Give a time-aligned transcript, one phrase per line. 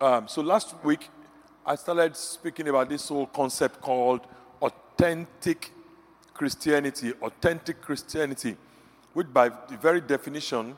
[0.00, 1.08] Um, so last week,
[1.66, 4.20] I started speaking about this whole concept called
[4.62, 5.72] authentic
[6.32, 7.12] Christianity.
[7.20, 8.56] Authentic Christianity,
[9.12, 10.76] which by the very definition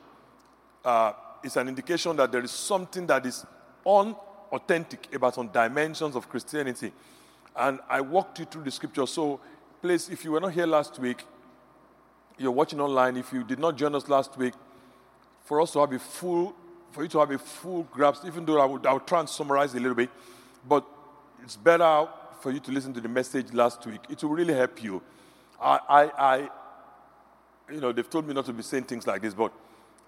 [0.83, 1.13] uh,
[1.43, 3.45] is an indication that there is something that is
[3.85, 6.91] unauthentic about some dimensions of Christianity.
[7.55, 9.05] And I walked you through the scripture.
[9.05, 9.39] So,
[9.83, 11.23] please, if you were not here last week,
[12.39, 14.55] you're watching online, if you did not join us last week,
[15.43, 16.55] for us to have a full,
[16.91, 19.29] for you to have a full grasp, even though I would, I would try and
[19.29, 20.09] summarize a little bit,
[20.67, 20.85] but
[21.43, 22.07] it's better
[22.41, 24.01] for you to listen to the message last week.
[24.09, 25.01] It will really help you.
[25.61, 26.49] I, I, I
[27.71, 29.53] you know, they've told me not to be saying things like this, but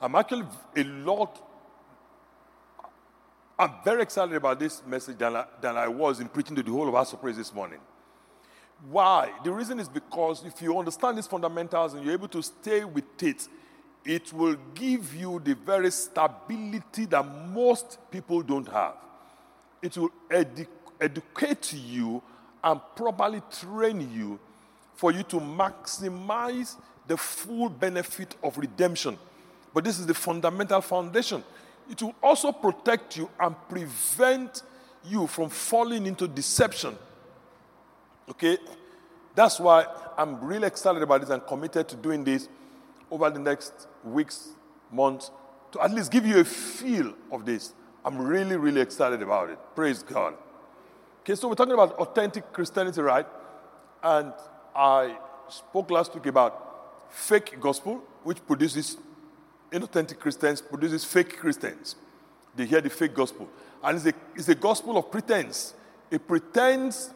[0.02, 1.42] I'm actually a lot,
[3.58, 6.72] I'm very excited about this message than I, than I was in preaching to the
[6.72, 7.80] whole of our surprise this morning.
[8.90, 9.32] Why?
[9.46, 13.06] The reason is because if you understand these fundamentals and you're able to stay with
[13.22, 13.48] it,
[14.06, 18.96] it will give you the very stability that most people don't have.
[19.82, 20.68] It will edu-
[21.00, 22.22] educate you
[22.64, 24.40] and properly train you
[24.96, 26.76] for you to maximize
[27.08, 29.18] the full benefit of redemption.
[29.74, 31.44] But this is the fundamental foundation.
[31.90, 34.64] It will also protect you and prevent
[35.06, 36.96] you from falling into deception.
[38.30, 38.58] Okay?
[39.36, 39.86] That's why
[40.18, 42.48] I'm really excited about this and committed to doing this
[43.14, 44.50] over the next weeks,
[44.92, 45.30] months,
[45.72, 47.74] to at least give you a feel of this.
[48.04, 49.60] I'm really, really excited about it.
[49.76, 50.34] Praise God.
[51.22, 53.28] Okay, so we're talking about authentic Christianity, right?
[54.02, 54.34] And
[54.76, 55.16] I
[55.48, 58.98] spoke last week about fake gospel, which produces
[59.72, 61.96] inauthentic Christians, produces fake Christians.
[62.56, 63.48] They hear the fake gospel.
[63.84, 65.76] And it's a, it's a gospel of pretense.
[66.10, 67.12] It pretends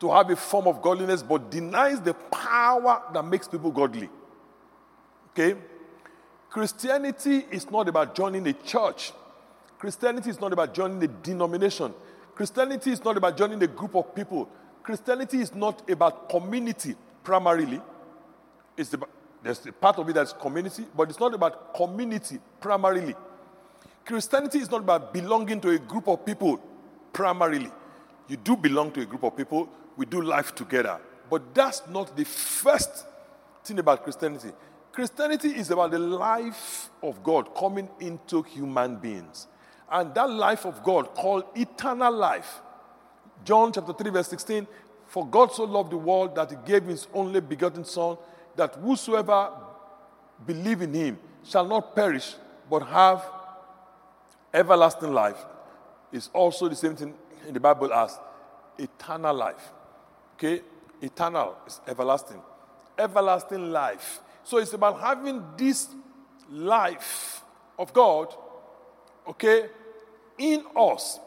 [0.00, 4.10] to have a form of godliness, but denies the power that makes people godly.
[5.36, 5.58] Okay?
[6.48, 9.12] Christianity is not about joining a church.
[9.78, 11.92] Christianity is not about joining a denomination.
[12.34, 14.48] Christianity is not about joining a group of people.
[14.82, 17.80] Christianity is not about community primarily.
[18.78, 19.10] It's about,
[19.42, 23.14] there's a part of it that's community, but it's not about community primarily.
[24.06, 26.58] Christianity is not about belonging to a group of people
[27.12, 27.70] primarily.
[28.28, 30.98] You do belong to a group of people, we do life together.
[31.28, 33.04] But that's not the first
[33.64, 34.52] thing about Christianity.
[34.96, 39.46] Christianity is about the life of God coming into human beings.
[39.92, 42.62] And that life of God called eternal life.
[43.44, 44.66] John chapter 3, verse 16
[45.08, 48.16] For God so loved the world that he gave his only begotten Son,
[48.56, 49.50] that whosoever
[50.46, 52.34] believe in him shall not perish,
[52.70, 53.22] but have
[54.54, 55.44] everlasting life.
[56.10, 57.12] Is also the same thing
[57.46, 58.18] in the Bible as
[58.78, 59.72] eternal life.
[60.36, 60.62] Okay?
[61.02, 62.40] Eternal is everlasting.
[62.98, 64.20] Everlasting life.
[64.46, 65.88] So it's about having this
[66.48, 67.42] life
[67.78, 68.32] of God,
[69.26, 69.66] okay,
[70.38, 71.18] in us.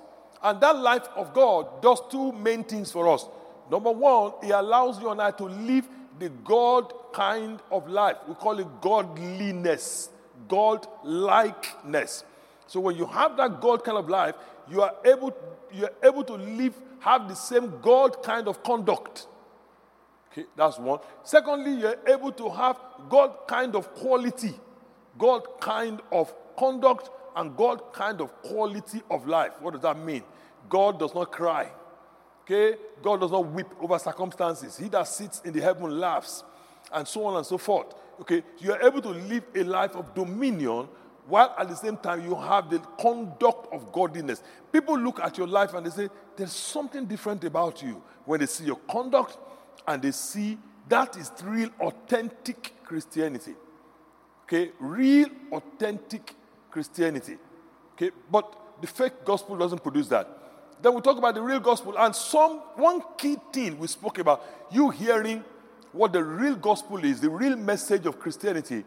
[0.42, 3.26] And that life of God does two main things for us.
[3.70, 5.86] Number one, it allows you and I to live
[6.18, 8.16] the God kind of life.
[8.26, 10.10] We call it godliness,
[10.48, 12.24] God likeness.
[12.68, 14.36] So when you have that God kind of life,
[14.70, 15.36] you are able,
[15.74, 19.28] you are able to live have the same God kind of conduct.
[20.32, 21.00] Okay, that's one.
[21.24, 22.80] Secondly, you're able to have
[23.10, 24.54] God kind of quality,
[25.18, 29.54] God kind of conduct, and God kind of quality of life.
[29.60, 30.24] What does that mean?
[30.68, 31.70] God does not cry.
[32.44, 32.78] Okay?
[33.02, 34.78] God does not weep over circumstances.
[34.78, 36.44] He that sits in the heaven laughs,
[36.92, 37.94] and so on and so forth.
[38.22, 38.44] Okay?
[38.60, 40.88] You are able to live a life of dominion
[41.28, 44.42] while at the same time you have the conduct of godliness.
[44.72, 48.02] People look at your life and they say, There's something different about you.
[48.26, 49.38] When they see your conduct
[49.88, 50.58] and they see
[50.88, 53.54] that is real, authentic Christianity.
[54.44, 54.72] Okay?
[54.80, 56.34] Real, authentic
[56.72, 57.38] Christianity.
[57.94, 58.12] Okay?
[58.32, 60.28] But the fake gospel doesn't produce that.
[60.82, 64.44] Then we talk about the real gospel, and some one key thing we spoke about,
[64.72, 65.44] you hearing
[65.92, 68.86] what the real gospel is, the real message of Christianity,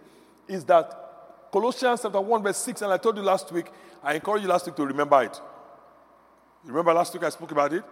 [0.48, 3.66] is that Colossians chapter 1, verse 6, and I told you last week,
[4.02, 5.38] I encourage you last week to remember it.
[6.64, 7.84] Remember last week I spoke about it?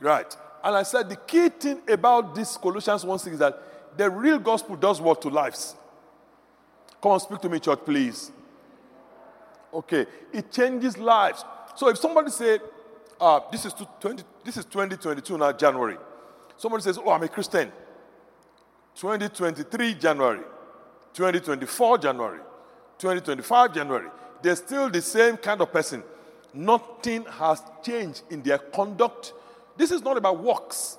[0.00, 0.34] Right.
[0.62, 4.38] And I said the key thing about this Colossians 1 6 is that the real
[4.38, 5.74] gospel does what to lives.
[7.02, 8.30] Come on, speak to me, church, please.
[9.72, 10.06] Okay.
[10.32, 11.44] It changes lives.
[11.74, 12.58] So if somebody say,
[13.20, 15.96] uh, this is 20, this is 2022 now, January.
[16.56, 17.72] Somebody says, Oh, I'm a Christian.
[18.96, 20.42] 2023 January.
[21.14, 22.40] 2024 January.
[23.00, 24.10] 2025 January,
[24.42, 26.02] they're still the same kind of person.
[26.52, 29.32] Nothing has changed in their conduct.
[29.80, 30.98] This is not about works.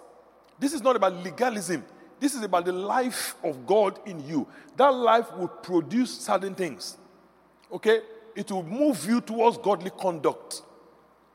[0.57, 1.85] This is not about legalism.
[2.19, 4.47] This is about the life of God in you.
[4.75, 6.97] That life will produce certain things.
[7.71, 7.99] Okay?
[8.35, 10.63] It will move you towards godly conduct.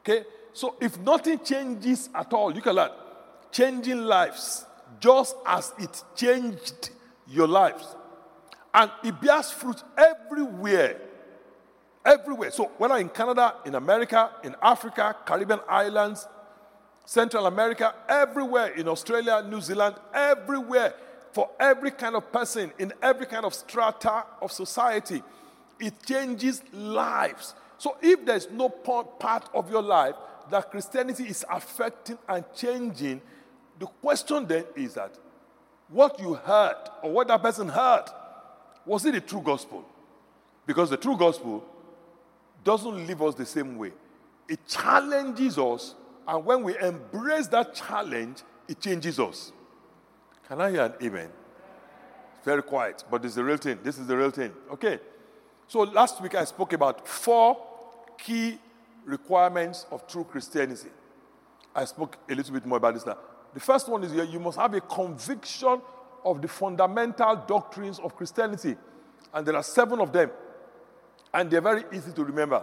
[0.01, 0.25] Okay?
[0.53, 3.53] So if nothing changes at all, look at that.
[3.53, 4.67] Changing lives,
[4.99, 6.91] just as it changed
[7.29, 7.95] your lives.
[8.75, 11.01] And it bears fruit everywhere.
[12.05, 12.51] Everywhere.
[12.51, 16.27] So whether in Canada, in America, in Africa, Caribbean islands,
[17.07, 20.93] Central America, everywhere, in Australia, New Zealand, everywhere,
[21.33, 25.23] for every kind of person, in every kind of strata of society,
[25.79, 27.55] it changes lives.
[27.79, 30.15] So if there's no part of your life
[30.51, 33.21] that Christianity is affecting and changing,
[33.79, 35.17] the question then is that
[35.89, 38.05] what you heard or what that person heard,
[38.85, 39.85] was it the true gospel?
[40.67, 41.65] Because the true gospel
[42.65, 43.93] doesn't leave us the same way.
[44.49, 45.95] It challenges us,
[46.27, 49.53] and when we embrace that challenge, it changes us.
[50.49, 51.29] Can I hear an amen?
[52.45, 53.79] Very quiet, but is the real thing.
[53.83, 54.53] This is the real thing.
[54.73, 55.01] Okay.
[55.69, 57.57] So last week I spoke about four
[58.19, 58.59] key
[59.05, 60.89] requirements of true Christianity.
[61.75, 63.19] I spoke a little bit more about this now.
[63.53, 65.81] The first one is you must have a conviction
[66.25, 68.77] of the fundamental doctrines of Christianity.
[69.33, 70.31] And there are seven of them.
[71.33, 72.63] And they're very easy to remember.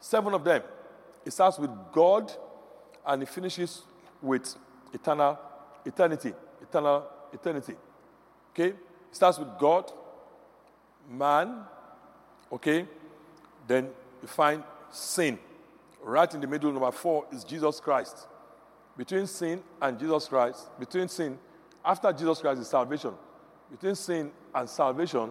[0.00, 0.62] Seven of them.
[1.24, 2.32] It starts with God
[3.06, 3.82] and it finishes
[4.20, 4.54] with
[4.92, 5.38] eternal
[5.84, 6.32] eternity.
[6.62, 7.74] Eternal eternity.
[8.50, 8.68] Okay?
[8.68, 8.76] It
[9.10, 9.90] starts with God,
[11.10, 11.64] man,
[12.52, 12.86] okay?
[13.66, 13.88] Then
[14.22, 15.38] you find sin.
[16.02, 18.26] Right in the middle, number four is Jesus Christ
[18.98, 21.38] between sin and Jesus Christ, between sin,
[21.84, 23.14] after Jesus Christ is salvation.
[23.70, 25.30] Between sin and salvation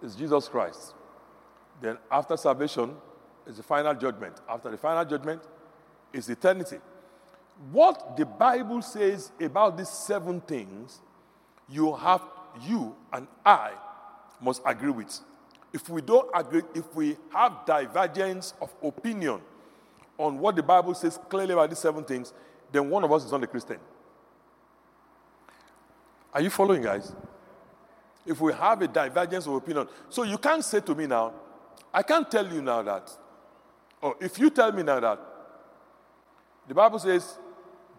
[0.00, 0.94] is Jesus Christ.
[1.82, 2.94] Then after salvation
[3.46, 4.36] is the final judgment.
[4.48, 5.42] After the final judgment
[6.12, 6.76] is eternity.
[7.72, 11.00] What the Bible says about these seven things,
[11.68, 12.22] you have,
[12.62, 13.72] you and I
[14.40, 15.20] must agree with.
[15.72, 19.40] If we don't agree, if we have divergence of opinion
[20.16, 22.32] on what the Bible says clearly about these seven things,
[22.72, 23.78] then one of us is not a Christian.
[26.32, 27.12] Are you following, guys?
[28.24, 31.34] If we have a divergence of opinion, so you can't say to me now,
[31.92, 33.10] I can't tell you now that,
[34.00, 35.20] or if you tell me now that,
[36.66, 37.38] the Bible says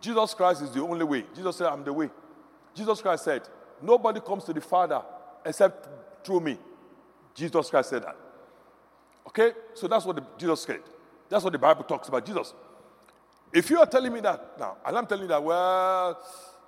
[0.02, 1.24] Jesus Christ is the only way.
[1.36, 2.10] Jesus said, I'm the way.
[2.74, 3.44] Jesus Christ said,
[3.82, 5.02] Nobody comes to the Father
[5.46, 5.88] except
[6.26, 6.58] through me.
[7.34, 8.16] Jesus Christ said that.
[9.28, 9.52] Okay?
[9.74, 10.82] So that's what the, Jesus said.
[11.30, 12.54] That's what the Bible talks about Jesus.
[13.54, 16.20] If you are telling me that now, and I'm telling you that, well,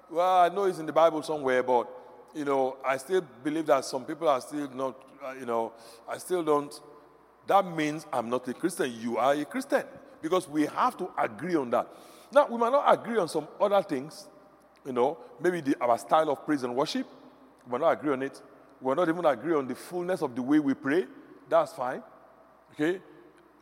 [0.09, 1.89] well, I know it's in the Bible somewhere, but
[2.35, 5.73] you know, I still believe that some people are still not, uh, you know,
[6.07, 6.73] I still don't.
[7.47, 8.93] That means I'm not a Christian.
[8.99, 9.83] You are a Christian
[10.21, 11.87] because we have to agree on that.
[12.33, 14.27] Now, we might not agree on some other things,
[14.85, 17.07] you know, maybe the, our style of praise and worship.
[17.65, 18.41] We might not agree on it.
[18.81, 21.05] We might not even agree on the fullness of the way we pray.
[21.47, 22.01] That's fine.
[22.73, 22.99] Okay?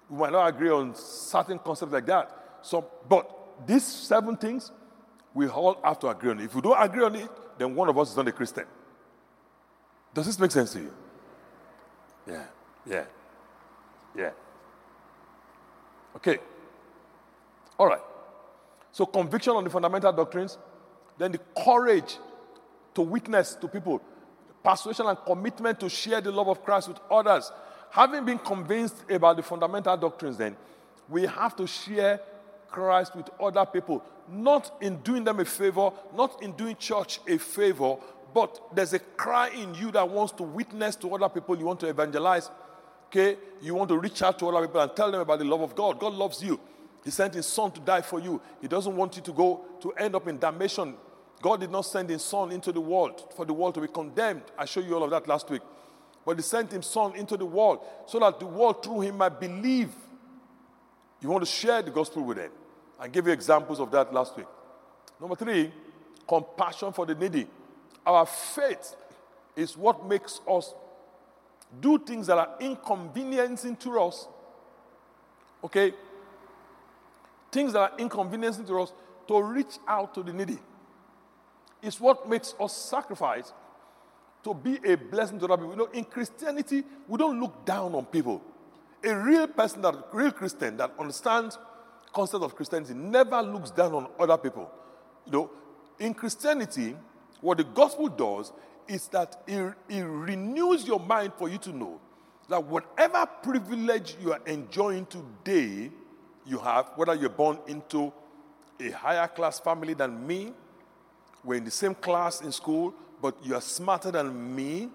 [0.09, 2.31] We might not agree on certain concepts like that.
[2.61, 3.29] So, but
[3.67, 4.71] these seven things,
[5.33, 6.45] we all have to agree on it.
[6.45, 8.65] If we don't agree on it, then one of us is not a Christian.
[10.13, 10.93] Does this make sense to you?
[12.27, 12.45] Yeah,
[12.85, 13.03] yeah,
[14.15, 14.31] yeah.
[16.15, 16.39] Okay.
[17.77, 18.01] All right.
[18.91, 20.57] So, conviction on the fundamental doctrines,
[21.17, 22.17] then the courage
[22.93, 24.01] to witness to people,
[24.63, 27.51] persuasion and commitment to share the love of Christ with others.
[27.91, 30.55] Having been convinced about the fundamental doctrines, then
[31.09, 32.19] we have to share
[32.69, 37.37] Christ with other people, not in doing them a favor, not in doing church a
[37.37, 37.97] favor,
[38.33, 41.81] but there's a cry in you that wants to witness to other people, you want
[41.81, 42.49] to evangelize.
[43.07, 43.37] Okay?
[43.61, 45.75] You want to reach out to other people and tell them about the love of
[45.75, 45.99] God.
[45.99, 46.59] God loves you.
[47.03, 48.41] He sent his son to die for you.
[48.61, 50.95] He doesn't want you to go to end up in damnation.
[51.41, 54.43] God did not send his son into the world for the world to be condemned.
[54.57, 55.61] I showed you all of that last week.
[56.23, 59.39] But he sent his son into the world so that the world through him might
[59.39, 59.89] believe.
[61.19, 62.51] You want to share the gospel with them.
[62.99, 64.45] I gave you examples of that last week.
[65.19, 65.71] Number three,
[66.27, 67.47] compassion for the needy.
[68.05, 68.95] Our faith
[69.55, 70.73] is what makes us
[71.79, 74.27] do things that are inconveniencing to us.
[75.63, 75.93] Okay?
[77.51, 78.93] Things that are inconveniencing to us
[79.27, 80.57] to reach out to the needy.
[81.81, 83.53] It's what makes us sacrifice
[84.43, 85.71] to be a blessing to other people.
[85.71, 88.41] You know, in Christianity, we don't look down on people.
[89.03, 91.57] A real person, that real Christian that understands
[92.13, 94.69] concept of Christianity never looks down on other people.
[95.25, 95.51] You know,
[95.99, 96.95] in Christianity,
[97.41, 98.51] what the gospel does
[98.87, 101.99] is that it, it renews your mind for you to know
[102.49, 105.89] that whatever privilege you are enjoying today,
[106.45, 108.11] you have, whether you're born into
[108.79, 110.53] a higher class family than me,
[111.43, 114.89] we're in the same class in school, but you are smarter than me,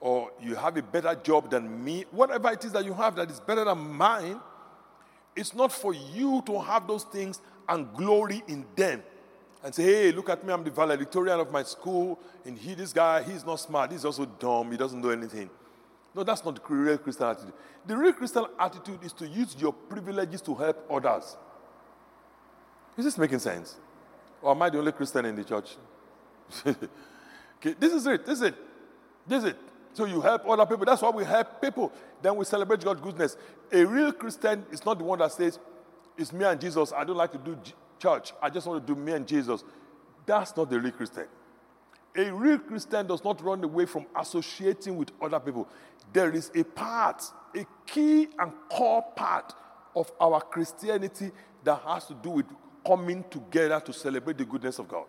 [0.00, 3.30] or you have a better job than me, whatever it is that you have that
[3.30, 4.40] is better than mine,
[5.34, 9.02] It's not for you to have those things and glory in them
[9.64, 12.92] and say, hey, look at me, I'm the valedictorian of my school, and he, this
[12.92, 15.48] guy, he's not smart, he's also dumb, he doesn't know anything.
[16.14, 17.52] No, that's not the real Christian attitude.
[17.86, 21.36] The real Christian attitude is to use your privileges to help others.
[22.96, 23.76] Is this making sense?
[24.42, 25.76] Or am I the only Christian in the church?
[26.66, 28.26] okay, this is it.
[28.26, 28.54] This is it.
[29.26, 29.58] This is it.
[29.94, 30.84] So you help other people.
[30.84, 31.92] That's why we help people.
[32.20, 33.36] Then we celebrate God's goodness.
[33.70, 35.58] A real Christian is not the one that says,
[36.16, 36.92] It's me and Jesus.
[36.92, 37.56] I don't like to do
[37.98, 38.32] church.
[38.42, 39.64] I just want to do me and Jesus.
[40.26, 41.26] That's not the real Christian.
[42.16, 45.66] A real Christian does not run away from associating with other people.
[46.12, 47.22] There is a part,
[47.56, 49.54] a key and core part
[49.96, 51.30] of our Christianity
[51.64, 52.46] that has to do with
[52.86, 55.06] coming together to celebrate the goodness of God.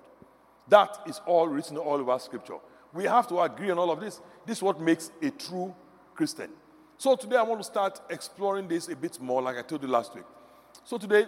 [0.68, 2.58] That is all written all over Scripture.
[2.94, 4.22] We have to agree on all of this.
[4.46, 5.76] This is what makes a true
[6.16, 6.52] Christian.
[6.98, 9.90] So today I want to start exploring this a bit more, like I told you
[9.90, 10.24] last week.
[10.86, 11.26] So today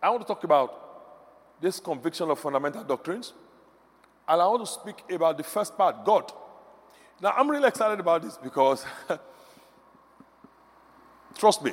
[0.00, 3.32] I want to talk about this conviction of fundamental doctrines.
[4.28, 6.32] And I want to speak about the first part, God.
[7.20, 8.84] Now, I'm really excited about this because,
[11.38, 11.72] trust me,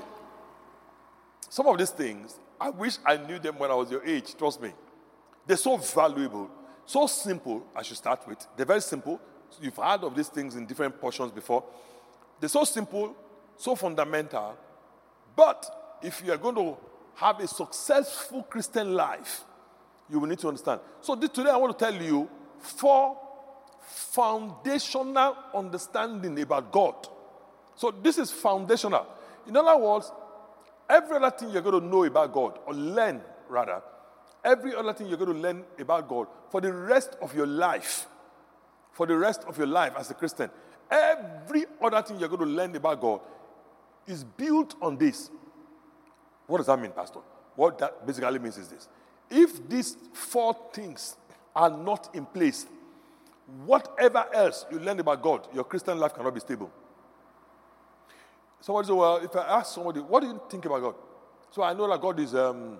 [1.49, 4.35] some of these things, I wish I knew them when I was your age.
[4.37, 4.73] Trust me.
[5.47, 6.49] They're so valuable,
[6.85, 8.45] so simple, I should start with.
[8.55, 9.19] They're very simple.
[9.59, 11.63] You've heard of these things in different portions before.
[12.39, 13.15] They're so simple,
[13.57, 14.55] so fundamental.
[15.35, 16.77] But if you are going to
[17.15, 19.43] have a successful Christian life,
[20.09, 20.81] you will need to understand.
[21.01, 22.29] So, today I want to tell you
[22.61, 23.17] four
[23.81, 26.95] foundational understanding about God.
[27.75, 29.07] So, this is foundational.
[29.47, 30.11] In other words,
[30.89, 33.81] every other thing you're going to know about God, or learn rather,
[34.43, 38.07] every other thing you're going to learn about God for the rest of your life,
[38.91, 40.49] for the rest of your life as a Christian,
[40.89, 43.21] every other thing you're going to learn about God
[44.07, 45.29] is built on this.
[46.47, 47.19] What does that mean, Pastor?
[47.55, 48.87] What that basically means is this
[49.29, 51.15] if these four things
[51.55, 52.65] are not in place,
[53.65, 56.71] whatever else you learn about God, your Christian life cannot be stable.
[58.61, 60.95] Somebody said, Well, if I ask somebody, what do you think about God?
[61.51, 62.77] So I know that God is um,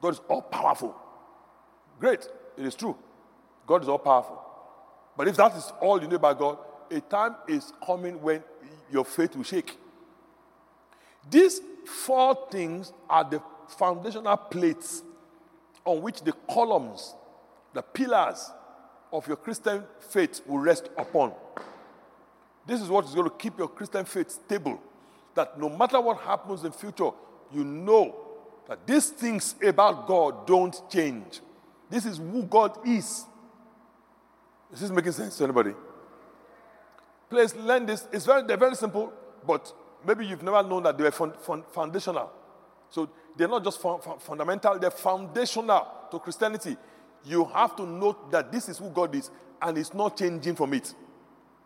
[0.00, 0.96] God is all powerful.
[1.98, 2.96] Great, it is true.
[3.66, 4.42] God is all powerful.
[5.16, 6.58] But if that is all you know about God,
[6.90, 8.42] a time is coming when
[8.90, 9.76] your faith will shake.
[11.30, 15.02] These four things are the foundational plates
[15.84, 17.14] on which the columns,
[17.72, 18.50] the pillars
[19.12, 21.32] of your Christian faith will rest upon.
[22.66, 24.80] This is what is going to keep your Christian faith stable.
[25.34, 27.10] That no matter what happens in future,
[27.52, 28.14] you know
[28.68, 31.40] that these things about God don't change.
[31.88, 33.24] This is who God is.
[34.72, 35.74] Is this making sense to anybody?
[37.28, 38.06] Please learn this.
[38.12, 39.12] It's very, they're very simple,
[39.46, 39.72] but
[40.06, 42.30] maybe you've never known that they were fun, fun, foundational.
[42.90, 46.76] So they're not just fun, fundamental, they're foundational to Christianity.
[47.24, 50.74] You have to note that this is who God is and it's not changing from
[50.74, 50.94] it.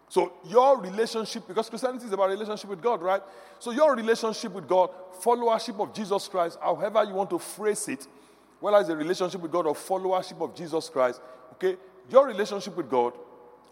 [0.09, 3.23] So your relationship, because Christianity is about relationship with God, right?
[3.59, 8.07] So your relationship with God, followership of Jesus Christ, however you want to phrase it,
[8.61, 11.21] whether it's a relationship with God or followership of Jesus Christ,
[11.53, 11.77] okay?
[12.11, 13.15] Your relationship with God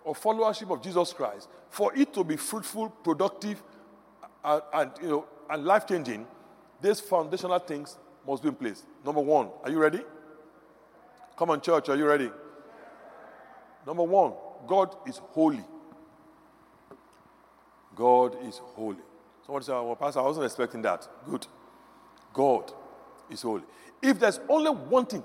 [0.05, 3.63] or followership of Jesus Christ, for it to be fruitful, productive,
[4.45, 6.27] and, and you know, and life changing,
[6.81, 8.85] these foundational things must be in place.
[9.05, 10.03] Number one, are you ready?
[11.43, 12.31] Come on, church, are you ready?
[13.85, 14.33] Number one,
[14.65, 15.65] God is holy.
[17.97, 19.01] God is holy.
[19.45, 21.09] Someone said, Well, Pastor, I wasn't expecting that.
[21.29, 21.49] Good.
[22.33, 22.71] God
[23.29, 23.65] is holy.
[24.01, 25.25] If there's only one thing,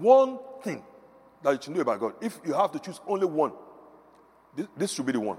[0.00, 0.82] one thing
[1.42, 3.52] that you should know about God, if you have to choose only one,
[4.56, 5.36] this, this should be the one.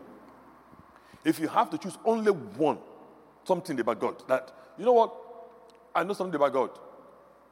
[1.25, 2.77] If you have to choose only one,
[3.45, 5.11] something about God, that, you know what,
[5.95, 6.69] I know something about God.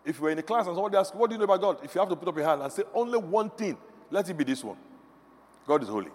[0.07, 1.79] If you're in a class and somebody asks, What do you know about God?
[1.83, 3.77] If you have to put up your hand and say only one thing,
[4.09, 4.77] let it be this one
[5.67, 6.11] God is holy.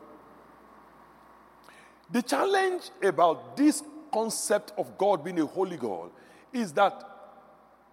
[2.11, 3.83] The challenge about this
[4.13, 6.11] concept of God being a holy God
[6.55, 7.05] is that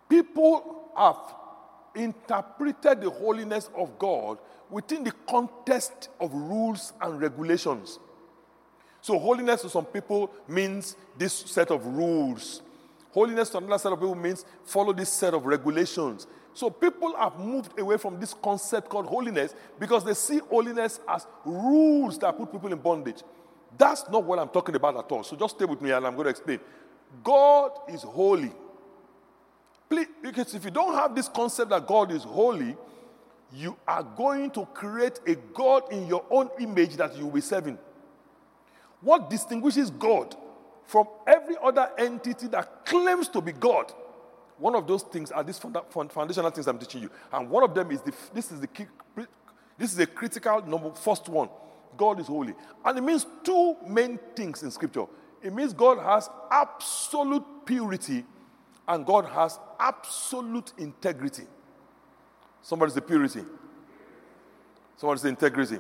[0.08, 1.18] people have
[1.96, 4.38] interpreted the holiness of God
[4.70, 8.00] within the context of rules and regulations.
[9.02, 12.62] So, holiness to some people means this set of rules.
[13.12, 16.28] Holiness to another set of people means follow this set of regulations.
[16.54, 21.26] So, people have moved away from this concept called holiness because they see holiness as
[21.46, 23.24] rules that put people in bondage.
[23.78, 25.24] That's not what I'm talking about at all.
[25.24, 26.60] So, just stay with me and I'm going to explain.
[27.24, 28.52] God is holy.
[29.90, 32.76] Please, because if you don't have this concept that God is holy,
[33.52, 37.42] you are going to create a God in your own image that you will be
[37.42, 37.80] serving.
[39.02, 40.36] What distinguishes God
[40.90, 43.94] from every other entity that claims to be God
[44.60, 47.10] one of those things are these foundational things I'm teaching you.
[47.32, 48.86] And one of them is the, this is the key,
[49.78, 51.50] this is a critical number, first one.
[51.98, 52.54] God is holy.
[52.84, 55.06] And it means two main things in scripture.
[55.42, 58.26] It means God has absolute purity
[58.88, 61.44] and God has absolute integrity.
[62.62, 63.44] Somebody say purity.
[64.98, 65.80] Somebody say integrity.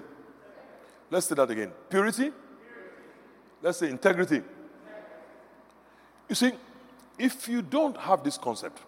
[1.11, 1.73] Let's say that again.
[1.89, 2.31] Purity.
[3.61, 4.41] Let's say integrity.
[6.29, 6.51] You see,
[7.17, 8.79] if you don't have this concept,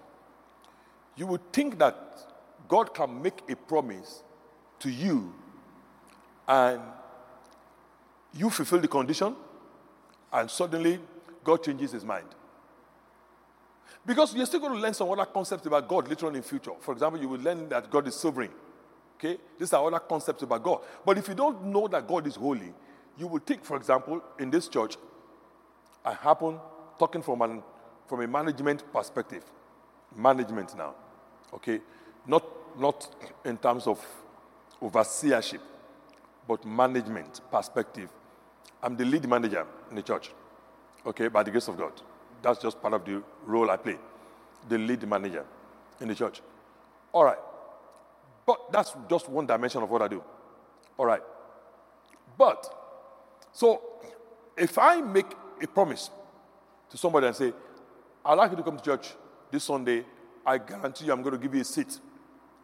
[1.18, 1.96] you would think that
[2.68, 4.24] God can make a promise
[4.80, 5.34] to you
[6.48, 6.80] and
[8.34, 9.36] you fulfill the condition
[10.32, 11.00] and suddenly
[11.44, 12.28] God changes his mind.
[14.06, 16.72] Because you're still going to learn some other concepts about God later on in future.
[16.80, 18.52] For example, you will learn that God is sovereign.
[19.18, 19.38] Okay?
[19.60, 20.82] These are other concepts about God.
[21.06, 22.74] But if you don't know that God is holy,
[23.18, 24.96] you will think, for example, in this church,
[26.04, 26.60] I happen
[27.02, 27.64] talking from an
[28.08, 29.44] from a management perspective.
[30.16, 30.94] Management now.
[31.54, 31.82] Okay?
[32.28, 32.44] Not
[32.78, 33.00] not
[33.44, 33.98] in terms of
[34.82, 35.62] overseership,
[36.48, 38.10] but management perspective.
[38.84, 40.32] I'm the lead manager in the church.
[41.06, 41.94] Okay, by the grace of God.
[42.44, 43.98] That's just part of the role I play.
[44.70, 45.46] The lead manager
[46.00, 46.42] in the church.
[47.14, 47.38] All right.
[48.46, 50.24] But that's just one dimension of what I do.
[50.98, 51.22] All right.
[52.38, 52.62] But,
[53.52, 53.82] so
[54.58, 55.32] if I make
[55.62, 56.10] a promise
[56.92, 57.54] to somebody and say,
[58.24, 59.14] I'd like you to come to church
[59.50, 60.06] this Sunday,
[60.46, 62.00] I guarantee you I'm going to give you a seat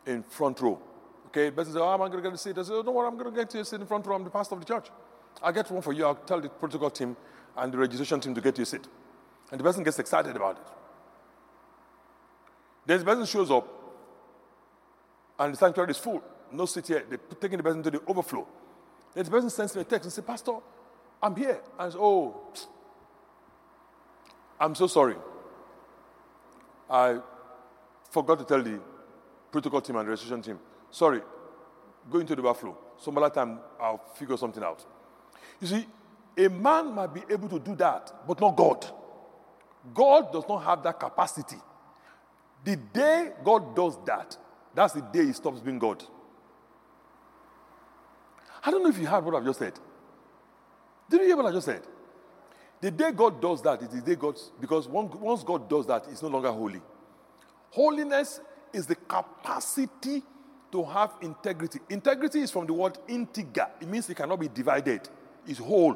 [0.05, 0.79] in front row.
[1.27, 2.57] Okay, the person says, Oh, am going to get a seat?
[2.57, 4.15] I say, oh, Don't worry, I'm going to get you a seat in front row.
[4.15, 4.87] I'm the pastor of the church.
[5.41, 6.05] I'll get one for you.
[6.05, 7.15] I'll tell the protocol team
[7.55, 8.87] and the registration team to get you a seat.
[9.51, 10.67] And the person gets excited about it.
[12.85, 13.67] Then the person shows up
[15.39, 16.23] and the sanctuary is full.
[16.51, 17.03] No seat here.
[17.07, 18.47] They're taking the person to the overflow.
[19.13, 20.53] Then the person sends me a text and says, Pastor,
[21.21, 21.59] I'm here.
[21.77, 22.41] I say, Oh,
[24.59, 25.15] I'm so sorry.
[26.89, 27.19] I
[28.09, 28.79] forgot to tell the
[29.51, 30.59] protocol team and registration team,
[30.89, 31.21] sorry,
[32.09, 32.77] go into the overflow.
[32.97, 34.83] Some other time I'll figure something out.
[35.61, 35.87] You see,
[36.37, 38.85] a man might be able to do that, but not God.
[39.93, 41.57] God does not have that capacity.
[42.63, 44.37] The day God does that,
[44.73, 46.03] that's the day he stops being God.
[48.63, 49.73] I don't know if you heard what I've just said.
[51.09, 51.81] Did you hear what I just said?
[52.79, 56.21] The day God does that is the day God, because once God does that, it's
[56.21, 56.81] no longer holy.
[57.71, 58.39] Holiness
[58.71, 60.21] is the capacity
[60.71, 61.79] to have integrity.
[61.89, 65.09] Integrity is from the word integer, it means it cannot be divided,
[65.47, 65.93] it's whole.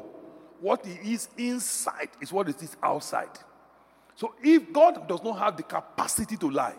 [0.60, 3.38] What it is inside is what it is outside.
[4.14, 6.74] So if God does not have the capacity to lie,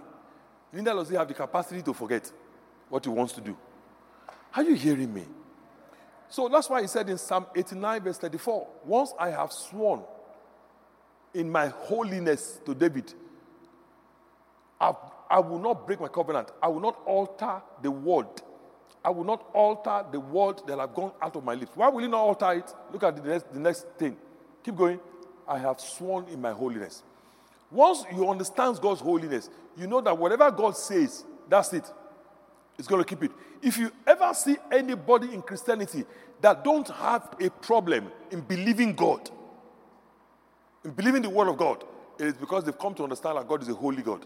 [0.72, 2.32] neither does he have the capacity to forget
[2.90, 3.58] what he wants to do.
[4.56, 5.26] Are you hearing me?
[6.34, 10.02] So that's why he said in Psalm 89, verse 34, Once I have sworn
[11.32, 13.14] in my holiness to David,
[14.82, 14.96] I,
[15.30, 16.50] I will not break my covenant.
[16.60, 18.26] I will not alter the word.
[19.06, 21.74] I will not alter the word that have gone out of my lips.
[21.76, 22.74] Why will you not alter it?
[22.92, 24.18] Look at the next, the next thing.
[24.64, 25.00] Keep going.
[25.48, 27.04] I have sworn in my holiness.
[27.70, 31.92] Once you understand God's holiness, you know that whatever God says, that's it.
[32.78, 33.32] It's going to keep it.
[33.62, 36.06] If you ever see anybody in Christianity
[36.42, 39.30] that don't have a problem in believing God,
[40.84, 41.84] in believing the word of God,
[42.20, 44.26] it is because they've come to understand that God is a holy God.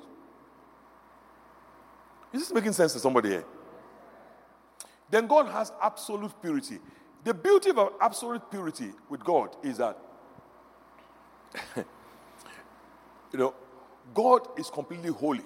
[2.33, 3.45] Is this making sense to somebody here?
[5.10, 6.79] Then God has absolute purity.
[7.23, 9.97] The beauty of absolute purity with God is that,
[11.75, 13.53] you know,
[14.13, 15.43] God is completely holy.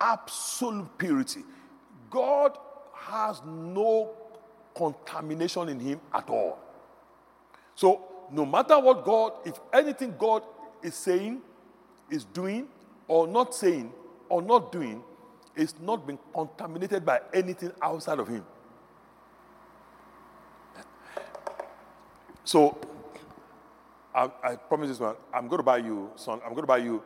[0.00, 1.40] Absolute purity.
[2.10, 2.58] God
[2.94, 4.10] has no
[4.74, 6.58] contamination in him at all.
[7.74, 10.42] So, no matter what God, if anything God
[10.82, 11.40] is saying,
[12.10, 12.68] is doing,
[13.08, 13.92] or not saying,
[14.28, 15.02] or not doing,
[15.56, 18.44] is not being contaminated by anything outside of him.
[22.44, 22.78] So,
[24.14, 25.16] I, I promise this one.
[25.32, 26.40] I'm going to buy you, son.
[26.44, 27.02] I'm going to buy you.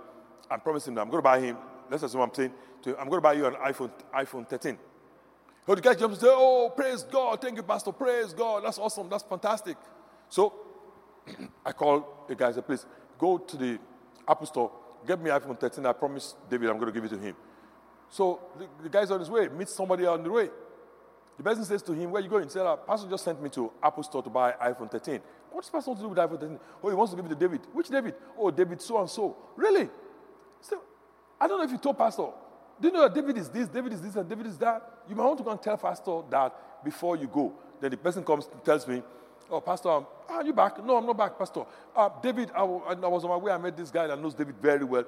[0.51, 1.57] I'm promising that I'm going to buy him.
[1.91, 4.79] Let's assume I'm saying to him, I'm going to buy you an iPhone, iPhone 13.
[5.67, 7.41] So the guy jumps and says, Oh, praise God.
[7.41, 7.93] Thank you, Pastor.
[7.93, 8.65] Praise God.
[8.65, 9.09] That's awesome.
[9.09, 9.77] That's fantastic.
[10.29, 10.53] So
[11.67, 12.87] I call the guy and say, Please
[13.19, 13.79] go to the
[14.29, 14.71] Apple store,
[15.07, 15.85] get me iPhone 13.
[15.87, 17.37] I promise David I'm going to give it to him.
[18.11, 20.51] So the, the guy's on his way, meets somebody on the way.
[21.37, 22.45] The person says to him, Where are you going?
[22.45, 25.21] He said, uh, Pastor just sent me to Apple store to buy iPhone 13.
[25.51, 26.61] What's Pastor want to do with iPhone 13?
[26.83, 27.61] Oh, he wants to give it to David.
[27.73, 28.15] Which David?
[28.39, 29.37] Oh, David so and so.
[29.57, 29.89] Really?
[30.61, 30.81] So,
[31.41, 32.29] I don't know if you told Pastor.
[32.81, 34.83] Do you know that David is this, David is this, and David is that?
[35.09, 37.53] You might want to go and tell Pastor that before you go.
[37.81, 39.03] Then the person comes and tells me,
[39.51, 40.83] Oh, Pastor, um, are you back?
[40.83, 41.65] No, I'm not back, Pastor.
[41.95, 43.53] Uh, David, I, I was on my way.
[43.53, 45.05] I met this guy that knows David very well.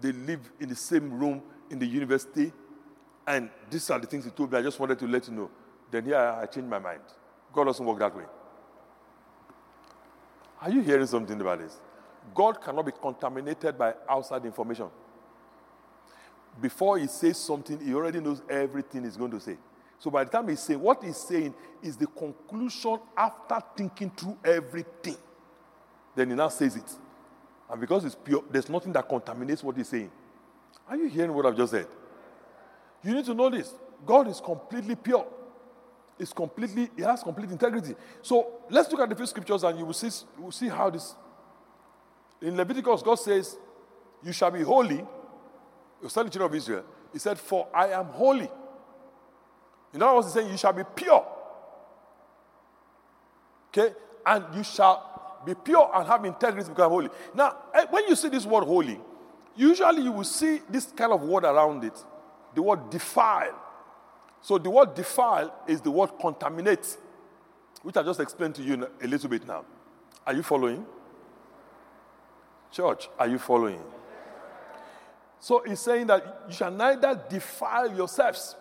[0.00, 2.52] they live in the same room in the university,
[3.26, 4.58] and these are the things he told me.
[4.58, 5.50] I just wanted to let you know.
[5.90, 7.00] Then here I changed my mind.
[7.52, 8.24] God doesn't work that way.
[10.60, 11.78] Are you hearing something about this?
[12.34, 14.88] God cannot be contaminated by outside information.
[16.60, 19.56] Before he says something, he already knows everything he's going to say.
[19.98, 24.38] So by the time he says what he's saying is the conclusion after thinking through
[24.44, 25.16] everything.
[26.14, 26.90] Then he now says it.
[27.70, 30.10] And because it's pure, there's nothing that contaminates what he's saying.
[30.88, 31.86] Are you hearing what I've just said?
[33.02, 33.72] You need to know this.
[34.04, 35.26] God is completely pure.
[36.18, 37.94] It's completely, it has complete integrity.
[38.22, 40.90] So let's look at the few scriptures and you will see, you will see how
[40.90, 41.14] this.
[42.40, 43.56] In Leviticus, God says,
[44.22, 45.04] You shall be holy.
[46.04, 46.84] You telling the children of Israel.
[47.12, 48.50] He said, For I am holy.
[49.94, 51.26] In other words, he's saying, You shall be pure.
[53.68, 53.94] Okay?
[54.26, 57.08] And you shall be pure and have integrity because I'm holy.
[57.34, 59.00] Now, eh, when you see this word holy,
[59.56, 62.04] usually you will see this kind of word around it
[62.54, 63.60] the word defile.
[64.40, 66.96] So the word defile is the word contaminate,
[67.82, 69.64] which I just explained to you a little bit now.
[70.26, 70.86] Are you following?
[72.70, 73.80] Church, are you following?
[75.44, 78.56] So he's saying that you shall neither defile yourselves.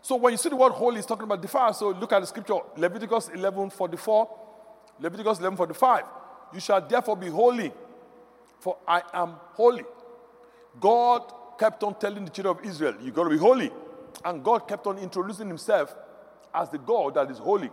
[0.00, 1.74] So when you see the word holy, he's talking about defile.
[1.74, 4.38] So look at the scripture, Leviticus 11 44,
[5.00, 6.04] Leviticus 11 45.
[6.54, 7.72] You shall therefore be holy,
[8.60, 9.82] for I am holy.
[10.78, 13.72] God kept on telling the children of Israel, you got to be holy.
[14.24, 15.92] And God kept on introducing himself
[16.54, 17.70] as the God that is holy.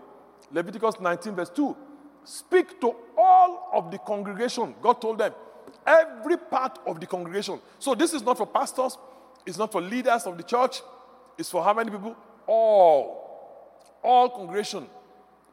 [0.51, 1.77] Leviticus 19, verse 2.
[2.23, 4.73] Speak to all of the congregation.
[4.81, 5.31] God told them,
[5.87, 7.59] every part of the congregation.
[7.79, 8.97] So this is not for pastors,
[9.45, 10.81] it's not for leaders of the church,
[11.37, 12.15] it's for how many people?
[12.45, 13.23] All.
[14.03, 14.87] All congregation.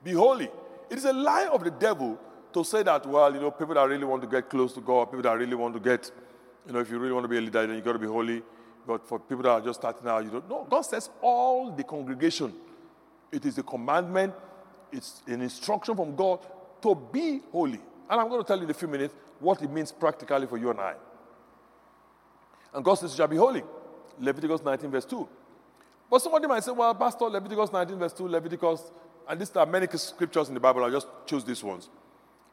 [0.03, 0.51] Be holy.
[0.91, 2.19] It is a lie of the devil
[2.53, 5.07] to say that, well, you know, people that really want to get close to God,
[5.07, 6.11] people that really want to get
[6.67, 8.07] you know, if you really want to be a leader, then you got to be
[8.07, 8.43] holy.
[8.87, 10.67] But for people that are just starting out, you don't know.
[10.69, 12.53] God says all the congregation.
[13.31, 14.35] It is a commandment,
[14.93, 16.41] it's an instruction from God
[16.83, 17.81] to be holy.
[18.09, 20.57] And I'm going to tell you in a few minutes what it means practically for
[20.57, 20.95] you and I.
[22.73, 23.63] And God says, You shall be holy.
[24.19, 25.29] Leviticus 19, verse 2.
[26.11, 28.93] But somebody might say, Well, Pastor, Leviticus 19, verse 2, Leviticus,
[29.29, 30.85] and there are many scriptures in the Bible.
[30.85, 31.89] I just choose these ones.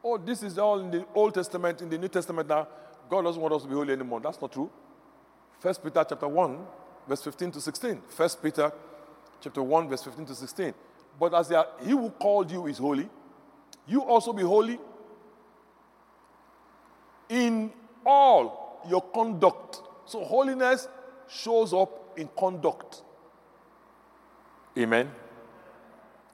[0.04, 2.68] Oh, this is all in the Old Testament, in the New Testament now.
[3.10, 4.20] God doesn't want us to be holy anymore.
[4.20, 4.70] That's not true.
[5.60, 6.60] First Peter chapter 1,
[7.08, 8.02] verse 15 to 16.
[8.08, 8.72] First Peter
[9.42, 10.74] chapter 1, verse 15 to 16.
[11.20, 13.10] But as are, he who called you is holy,
[13.86, 14.80] you also be holy
[17.32, 17.72] in
[18.06, 19.82] all your conduct.
[20.06, 20.88] So holiness
[21.28, 23.02] shows up in conduct.
[24.78, 25.10] Amen.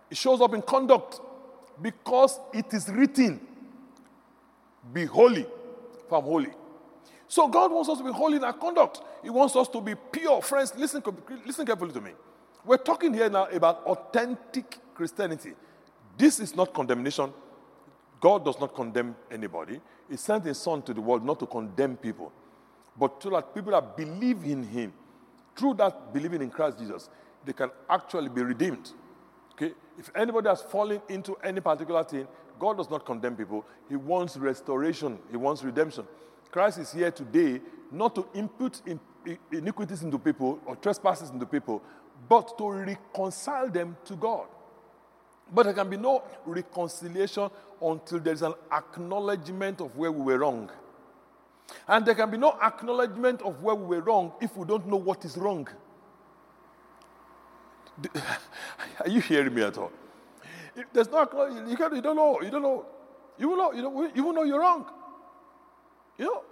[0.09, 1.21] It shows up in conduct
[1.81, 3.39] because it is written,
[4.91, 5.45] Be holy,
[6.09, 6.51] for I'm holy.
[7.27, 9.01] So God wants us to be holy in our conduct.
[9.21, 10.41] He wants us to be pure.
[10.41, 11.03] Friends, listen,
[11.45, 12.11] listen carefully to me.
[12.65, 15.53] We're talking here now about authentic Christianity.
[16.17, 17.31] This is not condemnation.
[18.19, 19.79] God does not condemn anybody.
[20.09, 22.31] He sent his son to the world not to condemn people,
[22.97, 24.93] but so that people that believe in him,
[25.55, 27.09] through that believing in Christ Jesus,
[27.45, 28.91] they can actually be redeemed.
[29.53, 29.73] Okay?
[29.97, 32.27] If anybody has fallen into any particular thing,
[32.59, 33.65] God does not condemn people.
[33.89, 36.05] He wants restoration, He wants redemption.
[36.51, 38.81] Christ is here today not to impute
[39.51, 41.81] iniquities into people or trespasses into people,
[42.27, 44.47] but to reconcile them to God.
[45.53, 47.49] But there can be no reconciliation
[47.81, 50.69] until there is an acknowledgement of where we were wrong.
[51.87, 54.97] And there can be no acknowledgement of where we were wrong if we don't know
[54.97, 55.67] what is wrong.
[58.99, 59.91] Are you hearing me at all?
[60.75, 62.41] If there's no you, you don't know.
[62.41, 62.85] You don't know.
[63.37, 63.73] You will know.
[63.73, 64.85] You, know, you will know you're wrong.
[66.17, 66.43] You know,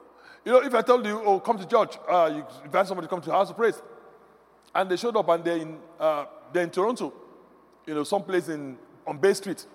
[0.45, 3.09] you know, if I told you, oh, come to church, uh, you invite somebody to
[3.09, 3.81] come to house of praise,
[4.75, 7.11] and they showed up and they're in, uh, they're in Toronto,
[7.87, 9.65] you know, someplace in on Bay Street,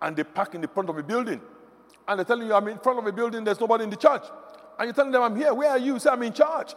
[0.00, 1.40] and they park in the front of a building,
[2.06, 4.24] and they're telling you, I'm in front of a building, there's nobody in the church,
[4.78, 5.54] and you're telling them, I'm here.
[5.54, 5.94] Where are you?
[5.94, 6.74] you say, I'm in charge.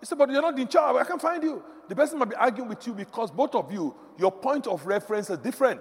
[0.00, 0.96] You say, but you're not in charge.
[0.96, 1.62] I can't find you.
[1.88, 5.30] The person might be arguing with you because both of you, your point of reference
[5.30, 5.80] is different.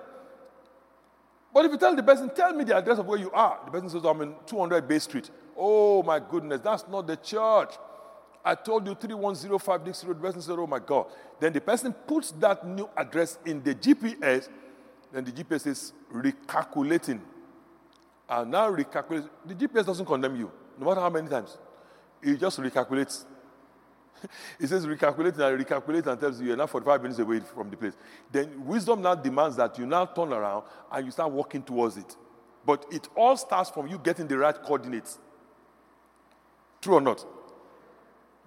[1.53, 3.71] But if you tell the person, tell me the address of where you are, the
[3.71, 5.29] person says, I'm in 200 Bay Street.
[5.57, 7.73] Oh my goodness, that's not the church.
[8.45, 11.07] I told you 3105 Dixie Road, Western said, Oh my God.
[11.39, 14.47] Then the person puts that new address in the GPS,
[15.11, 17.19] then the GPS is recalculating.
[18.29, 19.29] And now recalculate.
[19.45, 21.57] The GPS doesn't condemn you, no matter how many times.
[22.21, 23.25] It just recalculates.
[24.59, 27.77] it says recalculate and recalculate and tells you you're now 45 minutes away from the
[27.77, 27.93] place.
[28.31, 32.15] Then wisdom now demands that you now turn around and you start walking towards it.
[32.65, 35.19] But it all starts from you getting the right coordinates.
[36.81, 37.25] True or not?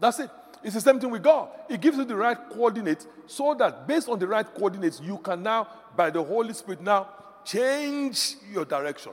[0.00, 0.30] That's it.
[0.62, 1.48] It's the same thing with God.
[1.68, 5.42] He gives you the right coordinates so that based on the right coordinates, you can
[5.42, 7.08] now, by the Holy Spirit, now
[7.44, 9.12] change your direction.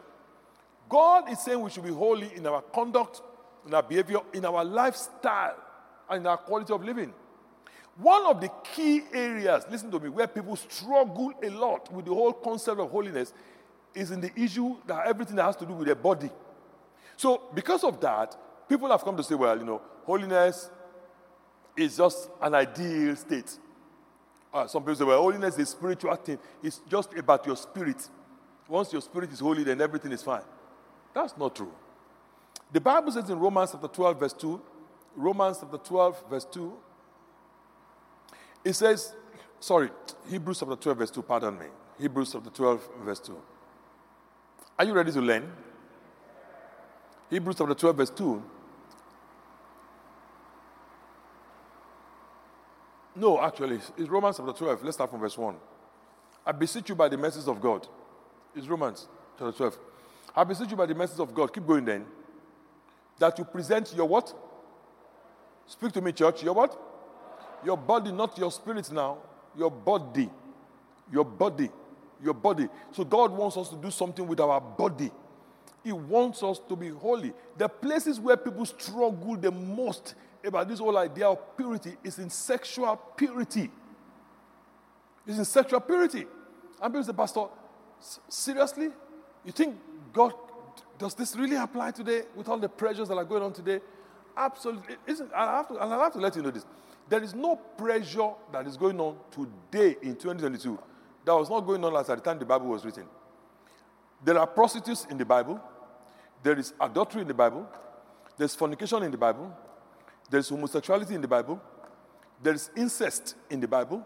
[0.89, 3.21] God is saying we should be holy in our conduct,
[3.65, 5.55] in our behavior, in our lifestyle,
[6.09, 7.13] and in our quality of living.
[7.97, 12.13] One of the key areas, listen to me, where people struggle a lot with the
[12.13, 13.33] whole concept of holiness
[13.95, 16.29] is in the issue that everything that has to do with their body.
[17.15, 18.35] So, because of that,
[18.69, 20.69] people have come to say, well, you know, holiness
[21.77, 23.57] is just an ideal state.
[24.53, 26.39] Uh, some people say, well, holiness is a spiritual thing.
[26.63, 28.09] It's just about your spirit.
[28.67, 30.41] Once your spirit is holy, then everything is fine.
[31.13, 31.71] That's not true.
[32.71, 34.61] The Bible says in Romans chapter 12, verse 2,
[35.15, 36.73] Romans chapter 12, verse 2,
[38.65, 39.13] it says,
[39.59, 39.89] sorry,
[40.29, 41.67] Hebrews chapter 12, verse 2, pardon me.
[41.99, 43.37] Hebrews chapter 12, verse 2.
[44.79, 45.51] Are you ready to learn?
[47.29, 48.43] Hebrews chapter 12, verse 2.
[53.17, 54.83] No, actually, it's Romans chapter 12.
[54.83, 55.55] Let's start from verse 1.
[56.45, 57.87] I beseech you by the mercies of God.
[58.55, 59.07] It's Romans
[59.39, 59.77] chapter 12.
[60.35, 61.51] I beseech you by the mercies of God.
[61.51, 62.05] Keep going then.
[63.17, 64.31] That you present your what?
[65.65, 66.43] Speak to me, church.
[66.43, 66.79] Your what?
[67.65, 69.17] Your body, not your spirit now.
[69.57, 70.29] Your body.
[71.11, 71.71] Your body.
[72.23, 72.69] Your body.
[72.91, 75.09] So God wants us to do something with our body.
[75.83, 77.33] He wants us to be holy.
[77.57, 80.13] The places where people struggle the most
[80.45, 83.69] about this whole idea of purity is in sexual purity.
[85.25, 86.25] It's in sexual purity.
[86.81, 87.45] And people say, Pastor,
[88.29, 88.89] seriously?
[89.43, 89.77] You think
[90.13, 90.33] God,
[90.97, 93.79] does this really apply today with all the pressures that are going on today?
[94.35, 94.95] Absolutely.
[95.05, 96.65] Isn't, I have to, and I have to let you know this.
[97.09, 100.77] There is no pressure that is going on today in 2022
[101.27, 103.03] that was not going on at the time the Bible was written.
[104.23, 105.59] There are prostitutes in the Bible.
[106.41, 107.67] There is adultery in the Bible.
[108.37, 109.53] There's fornication in the Bible.
[110.29, 111.61] There's homosexuality in the Bible.
[112.41, 114.05] There's incest in the Bible.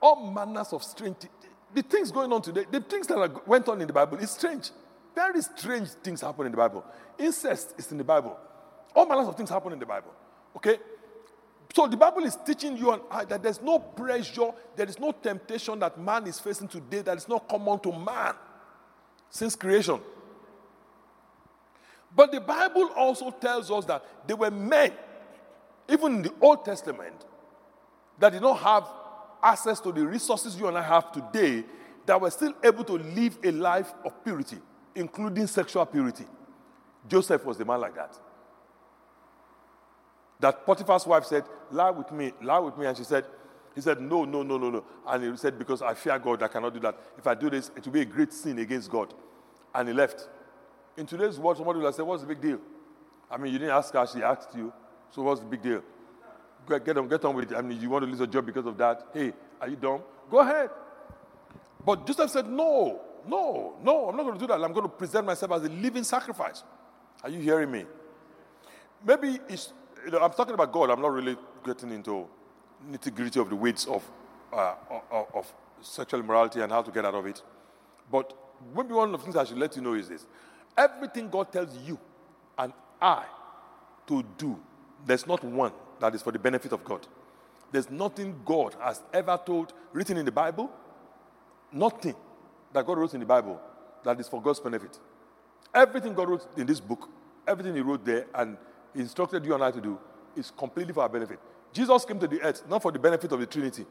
[0.00, 1.16] All manners of strange.
[1.74, 4.30] The things going on today, the things that are, went on in the Bible is
[4.30, 4.70] strange.
[5.14, 6.84] Very strange things happen in the Bible.
[7.18, 8.38] Incest is in the Bible.
[8.94, 10.12] All manners of things happen in the Bible.
[10.56, 10.78] Okay?
[11.74, 15.98] So the Bible is teaching you that there's no pressure, there is no temptation that
[15.98, 18.34] man is facing today that is not common to man
[19.28, 20.00] since creation.
[22.14, 24.92] But the Bible also tells us that there were men
[25.88, 27.24] even in the Old Testament,
[28.18, 28.88] that did not have
[29.42, 31.64] access to the resources you and I have today,
[32.06, 34.58] that were still able to live a life of purity,
[34.94, 36.24] including sexual purity.
[37.08, 38.16] Joseph was the man like that.
[40.40, 42.86] That Potiphar's wife said, Lie with me, lie with me.
[42.86, 43.24] And she said,
[43.74, 44.84] He said, No, no, no, no, no.
[45.06, 46.98] And he said, Because I fear God, I cannot do that.
[47.16, 49.14] If I do this, it will be a great sin against God.
[49.74, 50.28] And he left.
[50.96, 52.60] In today's world, somebody will say, What's the big deal?
[53.30, 54.72] I mean, you didn't ask her, she asked you.
[55.16, 55.82] So what's the big deal?
[56.68, 57.56] Get, on, get on with it.
[57.56, 59.08] I mean, you want to lose a job because of that?
[59.14, 60.02] Hey, are you dumb?
[60.30, 60.68] Go ahead.
[61.86, 64.62] But Joseph said, No, no, no, I'm not going to do that.
[64.62, 66.62] I'm going to present myself as a living sacrifice.
[67.22, 67.86] Are you hearing me?
[69.06, 69.72] Maybe it's,
[70.04, 70.90] you know, I'm talking about God.
[70.90, 72.28] I'm not really getting into
[72.90, 74.02] nitty gritty of the weeds of,
[74.52, 74.74] uh,
[75.10, 77.40] of, of sexual immorality and how to get out of it.
[78.12, 78.34] But
[78.76, 80.26] maybe one of the things I should let you know is this
[80.76, 81.98] everything God tells you
[82.58, 83.24] and I
[84.08, 84.60] to do
[85.06, 87.06] there's not one that is for the benefit of God.
[87.72, 90.70] There's nothing God has ever told, written in the Bible,
[91.72, 92.14] nothing
[92.72, 93.60] that God wrote in the Bible
[94.04, 94.98] that is for God's benefit.
[95.74, 97.08] Everything God wrote in this book,
[97.46, 98.56] everything He wrote there and
[98.94, 99.98] instructed you and I to do
[100.36, 101.38] is completely for our benefit.
[101.72, 103.84] Jesus came to the earth not for the benefit of the Trinity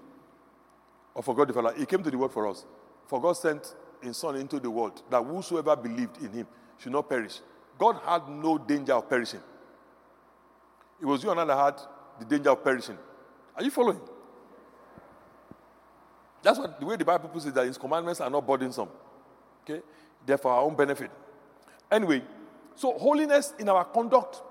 [1.13, 1.73] or for God the Father.
[1.77, 2.65] He came to the world for us.
[3.07, 6.47] For God sent His Son into the world that whosoever believed in Him
[6.77, 7.39] should not perish.
[7.77, 9.41] God had no danger of perishing.
[11.01, 11.81] It was you and I that had
[12.19, 12.97] the danger of perishing.
[13.55, 13.99] Are you following?
[16.41, 18.89] That's what the way the Bible puts it that his commandments are not burdensome.
[19.63, 19.81] Okay?
[20.25, 21.11] They're for our own benefit.
[21.91, 22.23] Anyway,
[22.75, 24.41] so holiness in our conduct,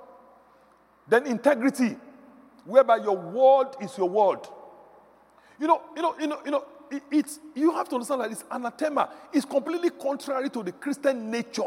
[1.06, 1.96] then integrity,
[2.64, 4.40] whereby your word is your word.
[5.60, 8.32] You know, you know, you know, you know, it, it's you have to understand that
[8.32, 9.10] it's anathema.
[9.32, 11.62] It's completely contrary to the Christian nature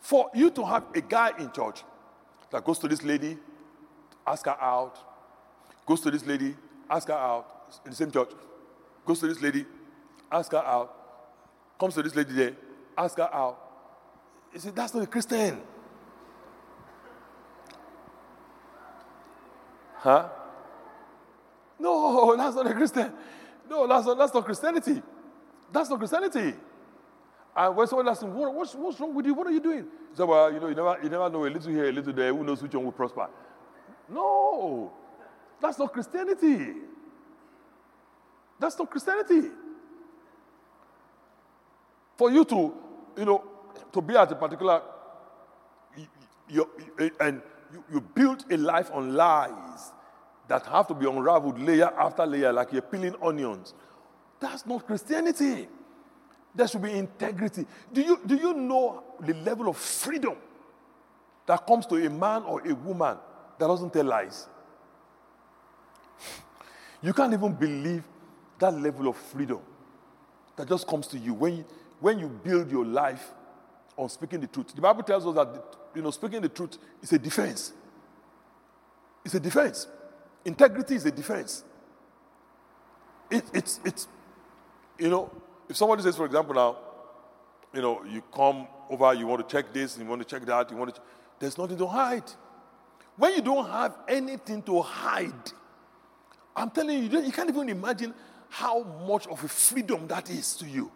[0.00, 1.82] for you to have a guy in church
[2.50, 3.36] that goes to this lady
[4.28, 4.98] ask her out.
[5.86, 6.54] Goes to this lady,
[6.88, 8.30] ask her out in the same church.
[9.06, 9.64] Goes to this lady,
[10.30, 10.94] ask her out.
[11.78, 12.56] Comes to this lady there,
[12.96, 13.58] ask her out.
[14.52, 15.60] You see, that's not a Christian.
[19.96, 20.28] Huh?
[21.78, 23.12] No, that's not a Christian.
[23.68, 25.02] No, that's not, that's not Christianity.
[25.72, 26.54] That's not Christianity.
[27.56, 29.34] And when someone asks him, what, what's, what's wrong with you?
[29.34, 29.84] What are you doing?
[30.10, 32.12] He said, Well, you know, you never, you never know a little here, a little
[32.12, 32.32] there.
[32.32, 33.28] Who knows which one will prosper?
[34.08, 34.92] No,
[35.60, 36.74] that's not Christianity.
[38.58, 39.48] That's not Christianity.
[42.16, 42.74] For you to,
[43.16, 43.44] you know,
[43.92, 44.82] to be at a particular,
[46.48, 46.68] you,
[46.98, 47.40] you, and
[47.72, 49.92] you, you build a life on lies
[50.48, 53.74] that have to be unraveled layer after layer, like you're peeling onions.
[54.40, 55.68] That's not Christianity.
[56.54, 57.66] There should be integrity.
[57.92, 60.36] Do you, do you know the level of freedom
[61.46, 63.18] that comes to a man or a woman
[63.58, 64.48] that doesn't tell lies?
[67.02, 68.02] You can't even believe
[68.58, 69.60] that level of freedom
[70.56, 71.64] that just comes to you when you,
[72.00, 73.32] when you build your life
[73.96, 74.74] on speaking the truth.
[74.74, 75.48] The Bible tells us that
[75.94, 77.72] you know speaking the truth is a defense.
[79.24, 79.86] It's a defense.
[80.44, 81.64] Integrity is a defense.
[83.30, 84.08] It, it's, it's,
[84.98, 85.30] you know,
[85.68, 86.78] if somebody says, for example, now,
[87.74, 90.70] you know, you come over, you want to check this, you want to check that,
[90.70, 91.00] you want to,
[91.38, 92.24] there's nothing to hide.
[93.18, 95.52] When you don't have anything to hide,
[96.54, 98.14] I'm telling you, you can't even imagine
[98.48, 100.90] how much of a freedom that is to you.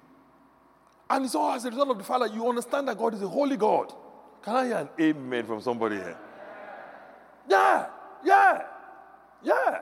[1.10, 3.22] And it's all as a result of the fact that you understand that God is
[3.22, 3.92] a holy God.
[4.42, 6.16] Can I hear an amen from somebody here?
[7.50, 7.86] Yeah,
[8.24, 8.62] yeah,
[9.42, 9.78] yeah.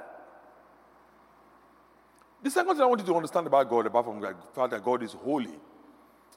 [2.43, 4.83] The second thing I want you to understand about God, apart from the fact that
[4.83, 5.59] God is holy,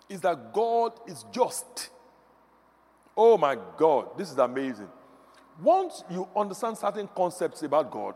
[0.09, 1.89] is that God is just.
[3.15, 4.89] Oh my God, this is amazing.
[5.61, 8.15] Once you understand certain concepts about God,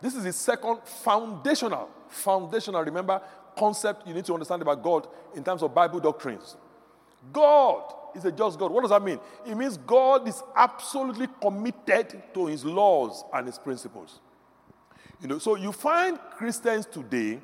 [0.00, 3.20] this is the second foundational, foundational, remember,
[3.56, 6.56] concept you need to understand about God in terms of Bible doctrines.
[7.32, 8.70] God is a just God.
[8.70, 9.18] What does that mean?
[9.46, 14.20] It means God is absolutely committed to his laws and his principles.
[15.20, 17.40] You know, so you find Christians today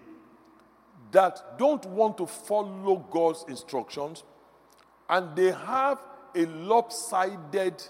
[1.11, 4.23] that don't want to follow God's instructions
[5.09, 5.99] and they have
[6.35, 7.83] a lopsided,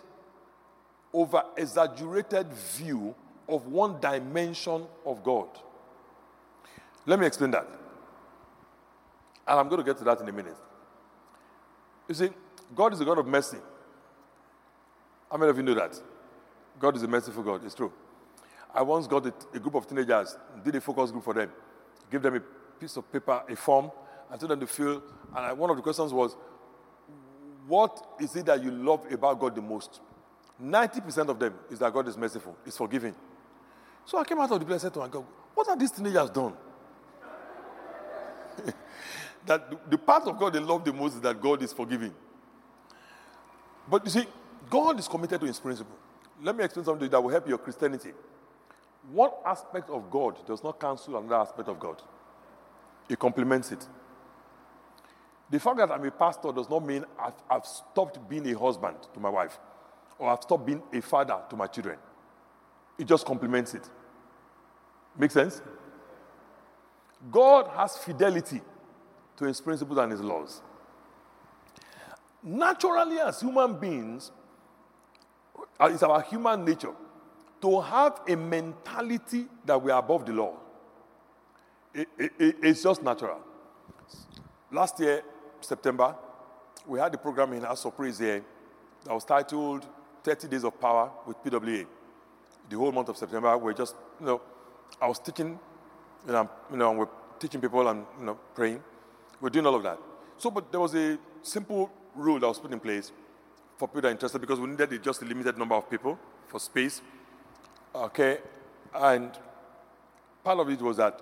[1.15, 3.15] over exaggerated view
[3.49, 5.49] of one dimension of God.
[7.07, 7.67] Let me explain that.
[9.47, 10.57] And I'm going to get to that in a minute.
[12.09, 12.31] You see,
[12.75, 13.59] God is a God of mercy.
[15.31, 16.01] How many of you know that?
[16.79, 17.65] God is a merciful God.
[17.65, 17.93] It's true.
[18.75, 21.51] I once got a, a, group of teenagers, did a focus group for them,
[22.11, 22.41] give them a
[22.81, 23.91] piece of paper, a form,
[24.31, 25.03] and told them to fill.
[25.29, 26.37] And I, one of the questions was,
[27.69, 30.01] What is it that you love about God the most?
[30.63, 33.15] 90% of them is that God is merciful, is forgiving.
[34.05, 35.91] So I came out of the place and said to my God, What have these
[35.91, 36.55] teenagers done?
[39.47, 42.15] that the, part of God they love the most is that God is forgiving.
[43.89, 44.27] But you see,
[44.71, 45.97] God is committed to his principle.
[46.43, 48.13] Let me explain something that will help your Christianity.
[49.11, 52.01] One aspect of God does not cancel another aspect of God,
[53.09, 53.87] it complements it.
[55.51, 58.97] The fact that I'm a pastor does not mean I've, I've stopped being a husband
[59.13, 59.59] to my wife
[60.19, 61.99] or I've stopped being a father to my children.
[62.99, 63.89] It just complements it.
[65.17, 65.61] Make sense?
[67.31, 68.61] God has fidelity
[69.37, 70.61] to his principles and his laws.
[72.43, 74.31] Naturally, as human beings,
[75.81, 76.93] uh, it's our human nature
[77.63, 80.55] to have a mentality that we are above the law.
[81.95, 83.41] It, it, it's just natural.
[84.71, 85.23] Last year,
[85.61, 86.15] September,
[86.87, 88.45] we had a program in our surprise here
[89.05, 89.87] that was titled
[90.25, 91.87] 30 Days of Power with PWA.
[92.69, 94.41] The whole month of September, we're just, you know,
[95.01, 95.59] I was teaching,
[96.27, 97.09] you know, you know we're
[97.39, 98.83] teaching people and, you know, praying.
[99.41, 99.99] We're doing all of that.
[100.39, 103.13] So, but there was a simple rule that was put in place
[103.77, 106.59] for people that are interested because we needed just a limited number of people for
[106.59, 107.03] space.
[107.95, 108.39] Okay,
[108.95, 109.31] and
[110.43, 111.21] part of it was that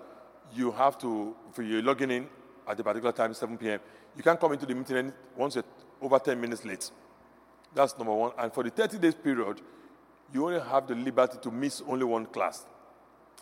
[0.55, 2.27] you have to, for you logging in
[2.67, 3.79] at a particular time, 7 p.m.,
[4.15, 5.63] you can't come into the meeting once you're
[6.01, 6.89] over 10 minutes late.
[7.73, 8.31] That's number one.
[8.37, 9.61] And for the 30 days period,
[10.33, 12.65] you only have the liberty to miss only one class.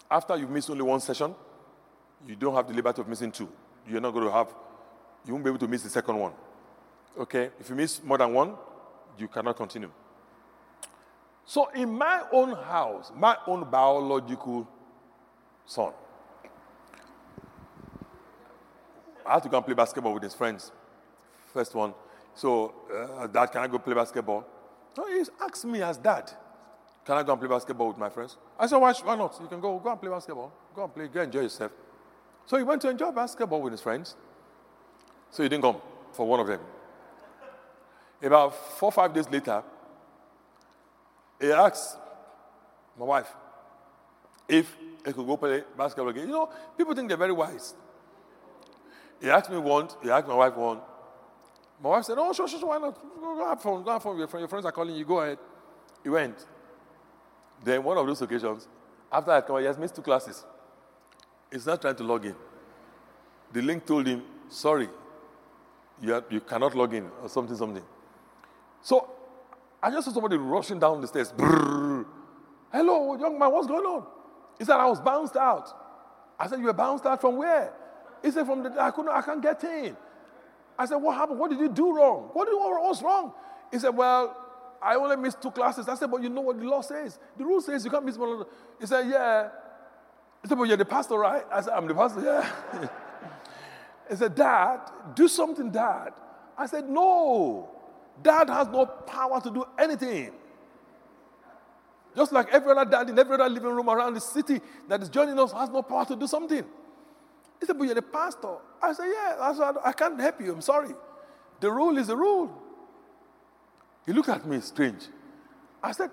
[0.09, 1.33] After you've missed only one session,
[2.27, 3.49] you don't have the liberty of missing two.
[3.87, 4.53] You're not going to have,
[5.25, 6.33] you won't be able to miss the second one.
[7.17, 7.49] Okay?
[7.59, 8.55] If you miss more than one,
[9.17, 9.91] you cannot continue.
[11.45, 14.67] So, in my own house, my own biological
[15.65, 15.91] son,
[19.25, 20.71] I had to go and play basketball with his friends.
[21.53, 21.93] First one.
[22.36, 24.45] So, uh, Dad, can I go play basketball?
[24.95, 26.32] So he asked me as dad,
[27.05, 28.38] can I go and play basketball with my friends?
[28.59, 29.38] I said, why, why not?
[29.41, 30.51] You can go, go and play basketball.
[30.75, 31.71] Go and play, go enjoy yourself.
[32.45, 34.15] So he went to enjoy basketball with his friends.
[35.29, 35.77] So he didn't come
[36.11, 36.59] for one of them.
[38.21, 39.63] About four or five days later,
[41.39, 41.97] he asked
[42.99, 43.34] my wife
[44.47, 44.75] if
[45.05, 46.27] he could go play basketball again.
[46.27, 47.73] You know, people think they're very wise.
[49.19, 50.82] He asked me once, he asked my wife once.
[51.82, 52.95] My wife said, Oh, sure, sure, why not?
[53.19, 54.41] Go, go have fun, go have fun with your friends.
[54.41, 55.39] Your friends are calling you, go ahead.
[56.03, 56.45] He went.
[57.63, 58.67] Then one of those occasions,
[59.11, 60.43] after I come, he has missed two classes.
[61.51, 62.36] He's not trying to log in.
[63.51, 64.89] The link told him, sorry,
[66.01, 67.84] you, are, you cannot log in or something, something.
[68.82, 69.09] So
[69.82, 71.32] I just saw somebody rushing down the stairs.
[71.32, 72.05] Brrr.
[72.71, 74.05] Hello, young man, what's going on?
[74.57, 75.69] He said, I was bounced out.
[76.39, 77.73] I said, You were bounced out from where?
[78.23, 79.97] He said, From the I couldn't, I can't get in.
[80.78, 81.39] I said, What happened?
[81.39, 82.30] What did you do wrong?
[82.34, 83.34] What did what was wrong?
[83.72, 84.36] He said, Well,
[84.82, 85.88] I only missed two classes.
[85.88, 87.19] I said, But you know what the law says?
[87.38, 88.45] The rule says you can't miss one.
[88.80, 89.49] He said, Yeah.
[90.41, 91.43] He said, But you're the pastor, right?
[91.51, 92.89] I said, I'm the pastor, yeah.
[94.09, 94.80] he said, Dad,
[95.15, 96.13] do something, Dad.
[96.57, 97.69] I said, No.
[98.22, 100.32] Dad has no power to do anything.
[102.15, 104.59] Just like every other dad in every other living room around the city
[104.89, 106.65] that is joining us has no power to do something.
[107.62, 108.55] He said, But you're the pastor.
[108.82, 110.51] I said, Yeah, I, said, I can't help you.
[110.51, 110.93] I'm sorry.
[111.62, 112.51] The rule is the rule.
[114.05, 115.03] He looked at me strange.
[115.82, 116.09] I said,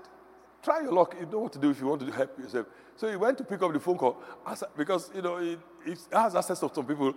[0.62, 1.16] Try your luck.
[1.18, 2.66] You know what to do if you want to help yourself.
[2.96, 4.22] So he went to pick up the phone call
[4.54, 5.56] said, because, you know, he,
[6.12, 7.14] has access to some people.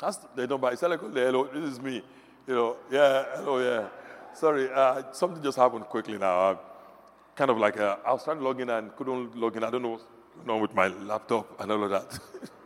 [0.00, 0.70] Has the number.
[0.70, 2.02] He said, like, Hello, this is me.
[2.46, 3.88] You know, yeah, hello, yeah.
[4.34, 6.50] Sorry, uh, something just happened quickly now.
[6.50, 6.56] Uh,
[7.34, 9.64] kind of like uh, I was trying to log in and couldn't log in.
[9.64, 10.04] I don't know what's
[10.36, 12.18] going on with my laptop and all of that.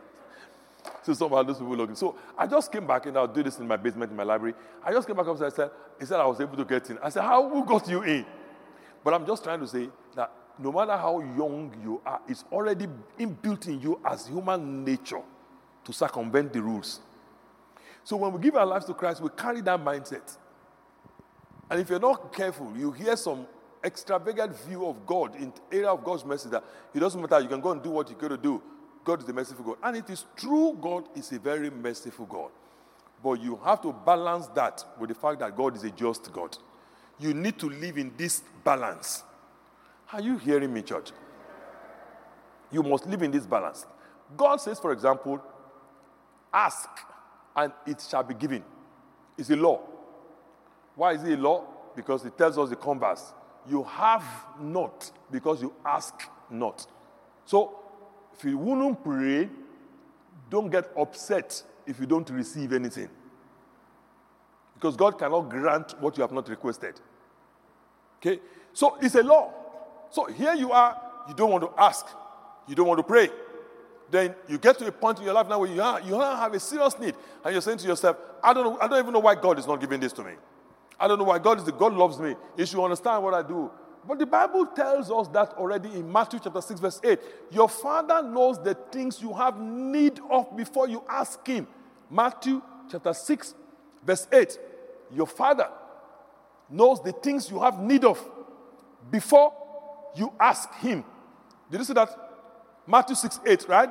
[1.07, 1.95] so somehow those people log in.
[1.95, 4.53] So I just came back and I'll do this in my basement in my library.
[4.83, 5.53] I just came back upstairs.
[5.53, 6.97] I said, he said I was able to get in.
[6.99, 8.25] I said, how who got you in?
[9.05, 10.29] But I'm just trying to say that
[10.59, 12.87] no matter how young you are, it's already
[13.17, 15.21] inbuilt in you as human nature
[15.85, 16.99] to circumvent the rules.
[18.03, 20.35] So when we give our lives to Christ, we carry that mindset.
[21.69, 23.47] And if you're not careful, you hear some
[23.81, 27.61] extravagant view of God in area of God's mercy that it doesn't matter, you can
[27.61, 28.61] go and do what you got to do.
[29.07, 29.77] God is the merciful God.
[29.83, 32.51] And it is true, God is a very merciful God.
[33.23, 36.57] But you have to balance that with the fact that God is a just God.
[37.17, 39.23] You need to live in this balance.
[40.11, 41.11] Are you hearing me, church?
[42.69, 43.85] You must live in this balance.
[44.35, 45.41] God says, for example,
[46.53, 46.89] ask
[47.55, 48.61] and it shall be given.
[49.37, 49.79] It's a law.
[50.95, 51.63] Why is it a law?
[51.95, 53.31] Because it tells us the converse
[53.69, 54.25] you have
[54.59, 56.13] not because you ask
[56.49, 56.85] not.
[57.45, 57.79] So,
[58.37, 59.49] if you wouldn't pray,
[60.49, 63.09] don't get upset if you don't receive anything.
[64.75, 66.99] Because God cannot grant what you have not requested.
[68.19, 68.39] Okay?
[68.73, 69.51] So, it's a law.
[70.11, 72.05] So, here you are, you don't want to ask,
[72.67, 73.29] you don't want to pray.
[74.09, 75.75] Then you get to a point in your life now where you,
[76.07, 78.99] you have a serious need, and you're saying to yourself, I don't, know, I don't
[78.99, 80.33] even know why God is not giving this to me.
[80.99, 82.35] I don't know why God is the God loves me.
[82.55, 83.69] You should understand what I do.
[84.07, 87.19] But the Bible tells us that already in Matthew chapter 6, verse 8.
[87.51, 91.67] Your father knows the things you have need of before you ask him.
[92.09, 93.53] Matthew chapter 6,
[94.05, 94.59] verse 8.
[95.13, 95.69] Your father
[96.69, 98.23] knows the things you have need of
[99.11, 99.53] before
[100.15, 101.03] you ask him.
[101.69, 102.15] Did you see that?
[102.85, 103.89] Matthew 6, 8, right?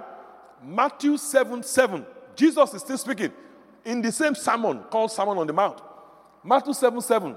[0.64, 2.06] Matthew 7, 7.
[2.34, 3.32] Jesus is still speaking
[3.84, 5.80] in the same sermon called Sermon on the Mount.
[6.42, 7.36] Matthew 7 7.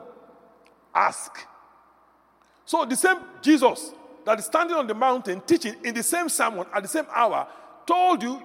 [0.93, 1.37] Ask.
[2.69, 3.93] So the same Jesus
[4.23, 7.47] that is standing on the mountain teaching in the same sermon at the same hour
[7.87, 8.39] told you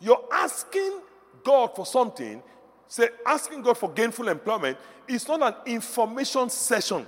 [0.00, 1.02] you're asking
[1.44, 2.42] God for something,
[2.88, 7.06] say asking God for gainful employment is not an information session.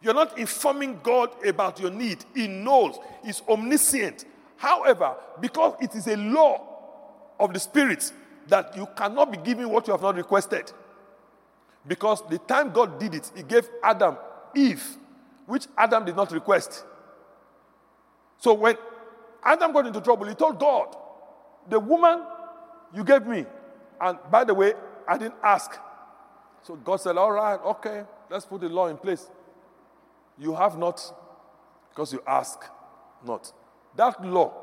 [0.00, 2.24] You're not informing God about your need.
[2.34, 4.24] He knows, He's omniscient.
[4.56, 6.62] However, because it is a law
[7.38, 8.10] of the Spirit
[8.48, 10.72] that you cannot be given what you have not requested.
[11.86, 14.16] Because the time God did it, He gave Adam
[14.56, 14.96] Eve,
[15.52, 16.82] which Adam did not request.
[18.38, 18.74] So when
[19.44, 20.96] Adam got into trouble, he told God,
[21.68, 22.22] The woman
[22.94, 23.44] you gave me,
[24.00, 24.72] and by the way,
[25.06, 25.72] I didn't ask.
[26.62, 29.28] So God said, All right, okay, let's put the law in place.
[30.38, 31.02] You have not
[31.90, 32.64] because you ask
[33.22, 33.52] not.
[33.94, 34.54] That law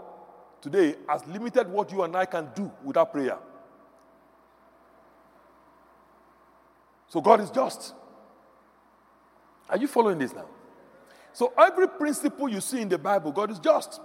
[0.59, 3.37] today has limited what you and I can do without prayer.
[7.09, 7.93] So God is just.
[9.69, 10.47] Are you following this now?
[11.39, 14.01] So every principle you see in the Bible, God is just.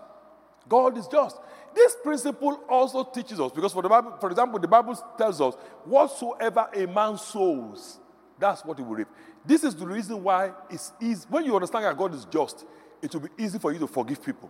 [0.68, 1.36] God is just.
[1.74, 5.54] This principle also teaches us because for the Bible, for example, the Bible tells us,
[5.84, 7.98] whatsoever a man sows,
[8.38, 9.08] that's what he will reap.
[9.44, 11.26] This is the reason why it's easy.
[11.28, 12.64] When you understand that God is just,
[13.02, 14.48] it will be easy for you to forgive people.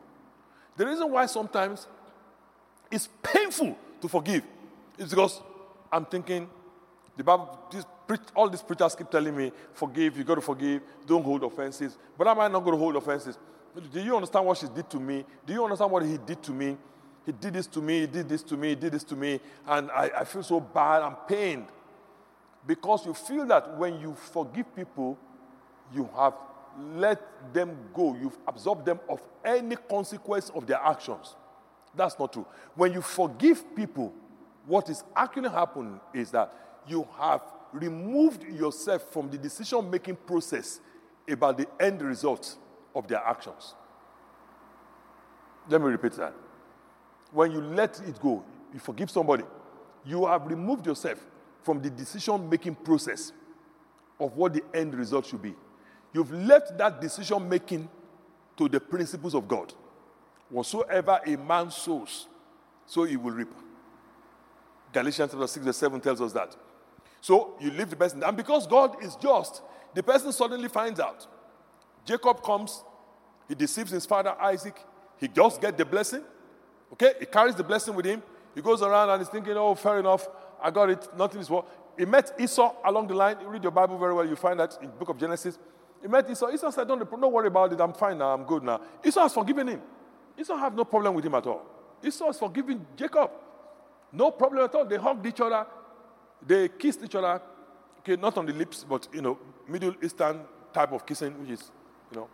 [0.76, 1.86] The reason why sometimes
[2.90, 4.44] it's painful to forgive
[4.98, 5.40] is because
[5.90, 6.50] I'm thinking,
[7.16, 7.86] the Bible, this,
[8.34, 11.96] all these preachers keep telling me, forgive, you got to forgive, don't hold offenses.
[12.16, 13.38] But am I not going to hold offenses?
[13.92, 15.24] Do you understand what she did to me?
[15.46, 16.76] Do you understand what he did to me?
[17.26, 19.40] He did this to me, he did this to me, he did this to me,
[19.66, 21.66] and I, I feel so bad, I'm pained.
[22.66, 25.18] Because you feel that when you forgive people,
[25.94, 26.34] you have
[26.94, 31.34] let them go, you've absorbed them of any consequence of their actions.
[31.96, 32.46] That's not true.
[32.74, 34.12] When you forgive people,
[34.66, 36.52] what is actually happening is that
[36.86, 37.42] you have
[37.74, 40.80] removed yourself from the decision making process
[41.28, 42.56] about the end result
[42.94, 43.74] of their actions.
[45.68, 46.34] Let me repeat that.
[47.32, 49.44] When you let it go, you forgive somebody,
[50.04, 51.18] you have removed yourself
[51.62, 53.32] from the decision making process
[54.20, 55.54] of what the end result should be.
[56.12, 57.88] You've left that decision making
[58.56, 59.74] to the principles of God.
[60.48, 62.28] Whatsoever a man sows,
[62.86, 63.52] so he will reap.
[64.92, 66.54] Galatians chapter 6, verse 7 tells us that.
[67.24, 68.22] So you leave the person.
[68.22, 69.62] And because God is just,
[69.94, 71.26] the person suddenly finds out.
[72.04, 72.84] Jacob comes,
[73.48, 74.78] he deceives his father Isaac,
[75.16, 76.22] he just gets the blessing.
[76.92, 78.22] Okay, he carries the blessing with him.
[78.54, 80.28] He goes around and he's thinking, oh, fair enough,
[80.62, 81.64] I got it, nothing is wrong.
[81.96, 83.38] He met Esau along the line.
[83.40, 85.58] You read your Bible very well, you find that in the book of Genesis.
[86.02, 86.50] He met Esau.
[86.50, 88.82] Esau said, don't, don't worry about it, I'm fine now, I'm good now.
[89.02, 89.80] Esau has forgiven him.
[90.38, 91.64] Esau have no problem with him at all.
[92.04, 93.30] Esau has forgiven Jacob.
[94.12, 94.84] No problem at all.
[94.84, 95.66] They hugged each other.
[96.46, 97.40] They kissed each other.
[98.00, 100.40] Okay, not on the lips, but, you know, Middle Eastern
[100.72, 101.70] type of kissing, which is,
[102.12, 102.28] you know,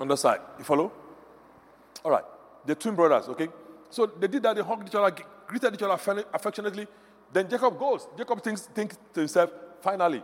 [0.00, 0.40] on the side.
[0.58, 0.92] You follow?
[2.04, 2.24] All right.
[2.66, 3.48] The twin brothers, okay?
[3.90, 4.56] So they did that.
[4.56, 5.14] They hugged each other,
[5.46, 6.86] greeted each other affectionately.
[7.32, 8.08] Then Jacob goes.
[8.16, 9.50] Jacob thinks, thinks to himself,
[9.80, 10.22] finally,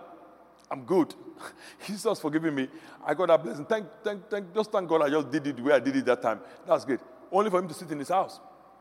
[0.71, 1.15] I'm good.
[1.87, 2.69] Jesus forgiving me.
[3.05, 3.65] I got that blessing.
[3.65, 6.05] Thank, thank, thank, just thank God I just did it the way I did it
[6.07, 6.41] that time.
[6.67, 7.01] That's great.
[7.31, 8.41] Only for him to sit in his house.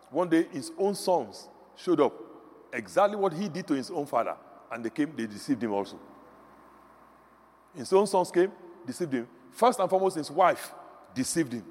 [0.10, 2.14] One day, his own sons showed up.
[2.72, 4.36] Exactly what he did to his own father.
[4.72, 6.00] And they came, they deceived him also.
[7.76, 8.52] His own sons came,
[8.86, 9.28] deceived him.
[9.52, 10.72] First and foremost, his wife
[11.14, 11.66] deceived him.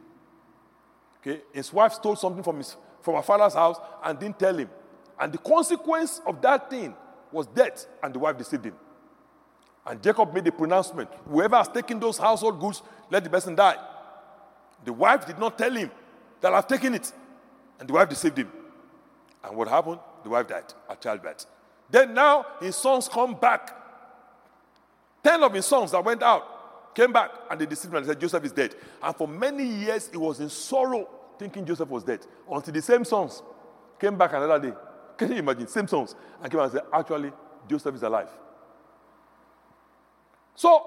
[1.21, 1.43] Okay?
[1.53, 4.71] His wife stole something from, his, from her father's house and didn't tell him.
[5.19, 6.95] And the consequence of that thing
[7.33, 8.75] was death, and the wife deceived him.
[9.87, 13.77] And Jacob made a pronouncement whoever has taken those household goods, let the person die.
[14.85, 15.91] The wife did not tell him
[16.41, 17.13] that I've taken it.
[17.81, 18.53] And the wife deceived him.
[19.45, 20.01] And what happened?
[20.23, 21.47] The wife died at childbirth.
[21.91, 23.75] Then now his sons come back.
[25.23, 28.21] Ten of his sons that went out came back and they deceived him and said,
[28.21, 28.75] Joseph is dead.
[29.03, 31.09] And for many years he was in sorrow
[31.39, 32.21] thinking Joseph was dead.
[32.51, 33.43] Until the same sons
[34.01, 34.77] came back another day.
[35.17, 35.67] Can you imagine?
[35.69, 36.15] Same sons.
[36.43, 37.33] And came and said, Actually,
[37.69, 38.29] Joseph is alive.
[40.55, 40.85] So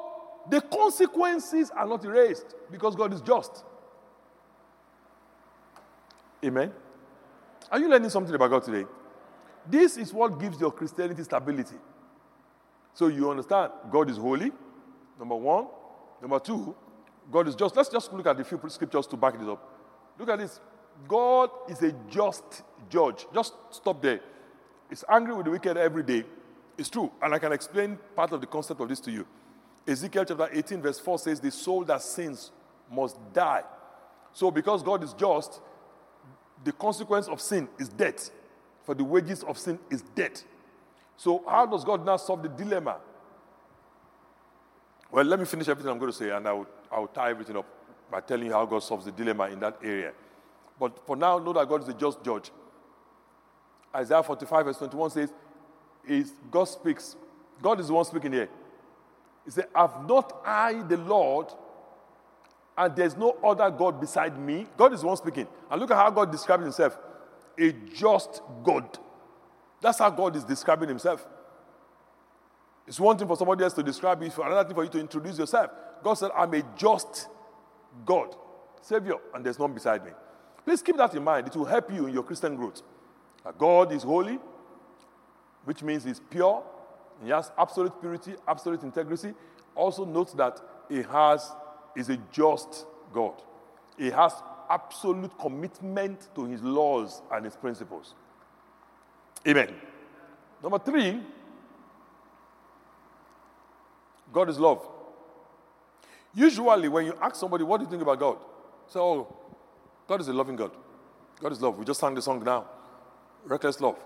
[0.50, 3.64] the consequences are not erased because God is just.
[6.44, 6.72] Amen.
[7.70, 8.86] Are you learning something about God today?
[9.68, 11.76] This is what gives your Christianity stability.
[12.94, 14.52] So you understand God is holy,
[15.20, 15.68] number one.
[16.22, 16.76] Number two,
[17.32, 17.76] God is just.
[17.76, 19.68] Let's just look at the few scriptures to back this up.
[20.20, 20.60] Look at this.
[21.08, 23.26] God is a just judge.
[23.34, 24.20] Just stop there.
[24.90, 26.26] He's angry with the wicked every day.
[26.78, 27.12] It's true.
[27.22, 29.26] And I can explain part of the concept of this to you.
[29.88, 32.52] Ezekiel chapter 18, verse 4 says, The soul that sins
[32.92, 33.64] must die.
[34.34, 35.60] So, because God is just,
[36.64, 38.32] the consequence of sin is death.
[38.84, 40.44] For the wages of sin is death.
[41.18, 42.98] So, how does God now solve the dilemma?
[45.12, 47.30] Well, let me finish everything I'm going to say, and I will, I will tie
[47.30, 47.66] everything up
[48.10, 50.14] by telling you how God solves the dilemma in that area.
[50.80, 52.50] But for now, know that God is a just judge.
[53.94, 55.34] Isaiah 45, verse 21 says,
[56.08, 57.16] is God speaks.
[57.62, 58.50] God is the one speaking here.
[59.46, 61.48] He said, Have not I the Lord,
[62.78, 64.68] and there's no other God beside me?
[64.78, 65.48] God is one speaking.
[65.70, 66.98] And look at how God describes himself
[67.60, 68.98] a just God.
[69.82, 71.26] That's how God is describing himself.
[72.88, 75.38] It's one thing for somebody else to describe you, another thing for you to introduce
[75.38, 75.72] yourself.
[76.04, 77.28] God said, I'm a just
[78.06, 78.36] God,
[78.82, 80.12] Savior, and there's none beside me.
[80.66, 81.48] Please keep that in mind.
[81.48, 82.82] It will help you in your Christian growth.
[83.58, 84.40] God is holy,
[85.66, 86.64] which means He's pure,
[87.24, 89.34] he has absolute purity, absolute integrity.
[89.76, 90.60] Also note that
[90.90, 91.52] he has
[91.96, 93.42] is a just God.
[93.98, 94.34] He has
[94.70, 98.16] absolute commitment to his laws and his principles.
[99.48, 99.74] Amen.
[100.64, 101.20] Number three,
[104.32, 104.88] God is love.
[106.34, 108.38] Usually, when you ask somebody, What do you think about God?
[108.88, 109.36] Say, Oh,
[110.08, 110.72] God is a loving God.
[111.42, 111.78] God is love.
[111.78, 112.66] We just sang the song now.
[113.46, 113.98] Reckless love.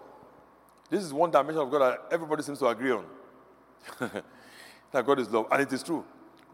[0.90, 3.06] This is one dimension of God that everybody seems to agree on.
[4.92, 5.48] that God is love.
[5.52, 6.06] And it is true.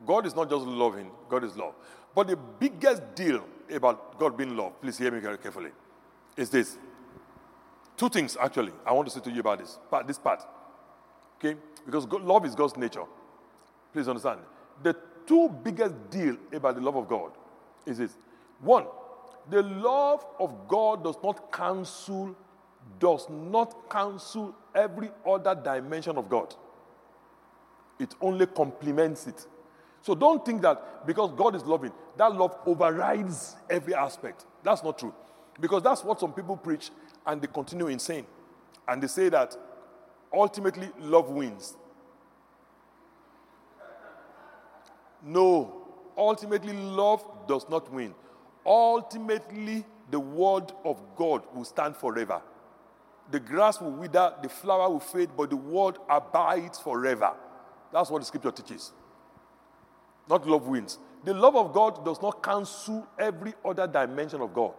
[0.06, 1.74] God is not just loving, God is love.
[2.14, 5.72] But the biggest deal about God being love, please hear me very carefully,
[6.36, 6.78] is this.
[7.98, 10.08] Two things, actually, I want to say to you about this part.
[10.08, 10.44] This part.
[11.38, 11.58] Okay?
[11.86, 13.04] Because God, love is God's nature.
[13.94, 14.40] Please understand.
[14.82, 14.96] The
[15.28, 17.32] two biggest deal about the love of God
[17.86, 18.18] is this.
[18.60, 18.86] One,
[19.50, 22.36] the love of God does not cancel
[23.00, 26.54] does not cancel every other dimension of God.
[28.00, 29.46] It only complements it.
[30.02, 34.46] So don't think that because God is loving, that love overrides every aspect.
[34.64, 35.14] That's not true.
[35.60, 36.90] Because that's what some people preach
[37.26, 38.26] and they continue insane.
[38.88, 39.56] And they say that
[40.34, 41.76] ultimately love wins.
[45.24, 45.84] No,
[46.18, 48.16] ultimately love does not win.
[48.66, 52.42] Ultimately, the word of God will stand forever.
[53.30, 57.34] The grass will wither, the flower will fade, but the word abides forever.
[57.94, 58.94] That's what the scripture teaches.
[60.32, 60.98] Not love wins.
[61.26, 64.72] The love of God does not cancel every other dimension of God,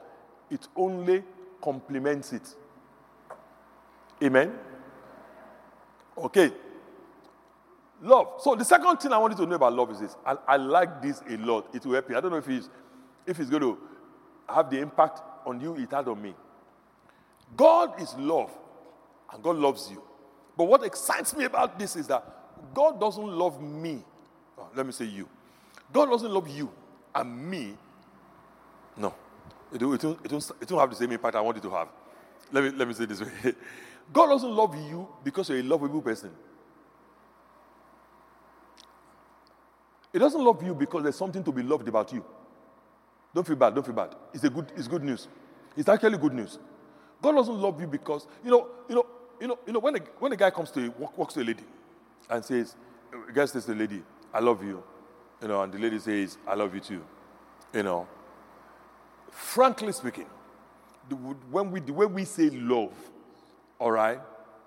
[0.51, 1.23] it only
[1.63, 2.55] complements it.
[4.23, 4.55] Amen?
[6.17, 6.53] Okay.
[8.01, 8.41] Love.
[8.41, 10.17] So the second thing I wanted to know about love is this.
[10.25, 11.69] I, I like this a lot.
[11.75, 12.17] It will help you.
[12.17, 12.71] I don't know if it's
[13.27, 13.79] if it's going to
[14.49, 16.35] have the impact on you it had on me.
[17.57, 18.51] God is love,
[19.33, 20.03] and God loves you.
[20.57, 22.25] But what excites me about this is that
[22.75, 24.03] God doesn't love me.
[24.59, 25.29] Oh, let me say you.
[25.93, 26.71] God doesn't love you
[27.15, 27.77] and me.
[28.97, 29.15] No.
[29.73, 31.89] It, it, it, it, it won't have the same impact I want it to have.
[32.51, 33.29] Let me, let me say this way
[34.13, 36.31] God doesn't love you because you're a lovable person.
[40.13, 42.23] He doesn't love you because there's something to be loved about you.
[43.35, 44.15] Don't feel bad, don't feel bad.
[44.35, 45.27] It's, a good, it's good news.
[45.75, 46.59] It's actually good news.
[47.23, 49.07] God doesn't love you because, you know, you know,
[49.41, 51.45] you know, you know when, a, when a guy comes to walk, walks to a
[51.45, 51.65] lady
[52.29, 52.77] and says,
[53.29, 54.03] a guy says to the lady,
[54.35, 54.83] I love you,
[55.43, 57.05] you know, and the lady says, I love you too,
[57.75, 58.07] you know,
[59.31, 60.27] frankly speaking,
[61.09, 62.93] the, when we, the way we say love,
[63.79, 64.21] all right,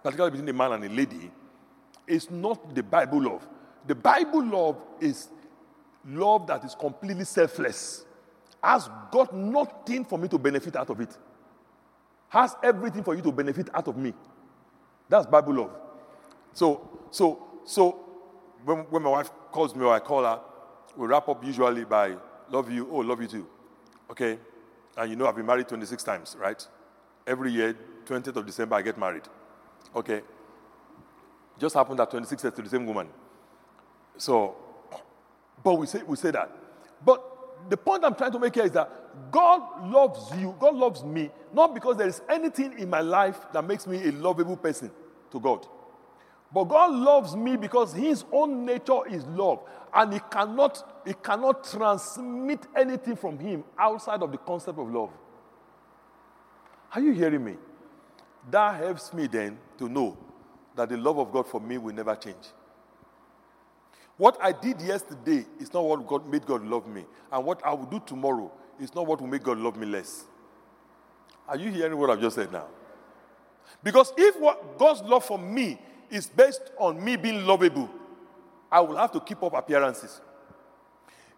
[0.03, 1.31] particularly between a man and a lady,
[2.05, 3.47] is not the Bible love.
[3.87, 5.29] The Bible love is
[6.05, 8.05] love that is completely selfless,
[8.61, 11.17] has got nothing for me to benefit out of it,
[12.29, 14.13] has everything for you to benefit out of me.
[15.07, 15.71] That's Bible love.
[16.53, 17.91] So, so, so
[18.65, 20.41] when, when my wife calls me or I call her,
[20.97, 22.15] we wrap up usually by
[22.49, 23.47] love you, oh, love you too.
[24.09, 24.39] Okay?
[24.97, 26.65] And you know I've been married 26 times, right?
[27.27, 27.75] Every year,
[28.05, 29.23] 20th of December, I get married.
[29.95, 30.21] Okay?
[31.57, 33.07] Just happened that 26th to the same woman.
[34.17, 34.55] So,
[35.63, 36.51] but we say, we say that.
[37.03, 37.23] But
[37.69, 41.29] the point I'm trying to make here is that God loves you, God loves me,
[41.53, 44.91] not because there is anything in my life that makes me a lovable person
[45.31, 45.65] to God.
[46.53, 49.59] But God loves me because his own nature is love.
[49.95, 55.09] And he cannot, he cannot transmit anything from him outside of the concept of love.
[56.93, 57.55] Are you hearing me?
[58.51, 60.17] That helps me then to know
[60.75, 62.35] that the love of God for me will never change.
[64.17, 67.05] What I did yesterday is not what God made God love me.
[67.31, 70.25] And what I will do tomorrow is not what will make God love me less.
[71.47, 72.65] Are you hearing what I've just said now?
[73.81, 75.79] Because if what God's love for me
[76.09, 77.89] is based on me being lovable,
[78.75, 80.19] I will have to keep up appearances.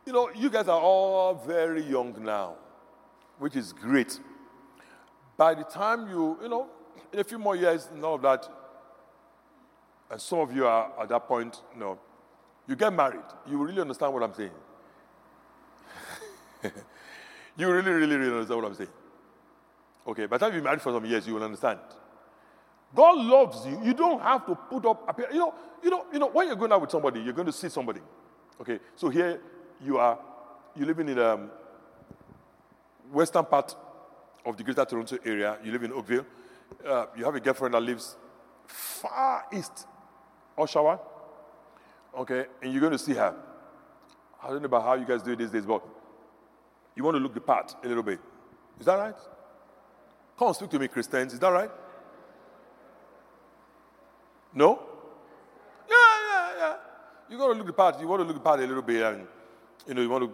[0.08, 2.56] You know, you guys are all very young now,
[3.38, 4.20] which is great.
[5.38, 6.68] By the time you, you know,
[7.14, 8.50] in a few more years all of that,
[10.10, 12.00] and some of you are at that point, you know,
[12.68, 14.58] you get married, you will really understand what I'm saying.
[17.56, 18.90] you really, really, really understand what I'm saying.
[20.08, 21.82] Okay, by the time you're married for some years, you will understand.
[22.96, 23.80] God loves you.
[23.84, 25.20] You don't have to put up.
[25.32, 26.28] You know, you know, you know.
[26.28, 28.02] When you're going out with somebody, you're going to see somebody.
[28.62, 29.40] Okay, so here
[29.84, 30.18] you are.
[30.76, 31.52] You're living in the um,
[33.12, 33.76] western part
[34.46, 35.58] of the Greater Toronto area.
[35.64, 36.26] You live in Oakville.
[36.86, 38.16] Uh, you have a girlfriend that lives
[38.66, 39.86] far east,
[40.58, 41.00] Oshawa.
[42.18, 43.36] Okay, and you're going to see her.
[44.42, 45.84] I don't know about how you guys do it these days, but
[46.96, 48.20] you want to look the part a little bit.
[48.80, 49.16] Is that right?
[50.38, 51.34] Come speak to me, Christians.
[51.34, 51.70] Is that right?
[54.58, 54.80] No?
[55.88, 56.76] Yeah, yeah, yeah.
[57.30, 58.00] You got to look the part.
[58.02, 59.28] You want to look the part a little bit, and
[59.88, 60.32] you know you want to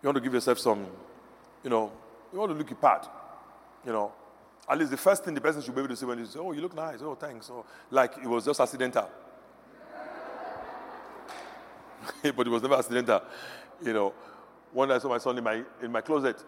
[0.00, 0.86] you want to give yourself some,
[1.64, 1.90] you know,
[2.32, 3.08] you want to look the part.
[3.84, 4.12] You know,
[4.68, 6.38] at least the first thing the person should be able to say when you say,
[6.38, 7.00] "Oh, you look nice.
[7.02, 9.10] Oh, thanks." Oh, like it was just accidental.
[12.22, 13.22] but it was never accidental.
[13.82, 14.14] You know,
[14.72, 16.44] one day I saw my son in my in my closet.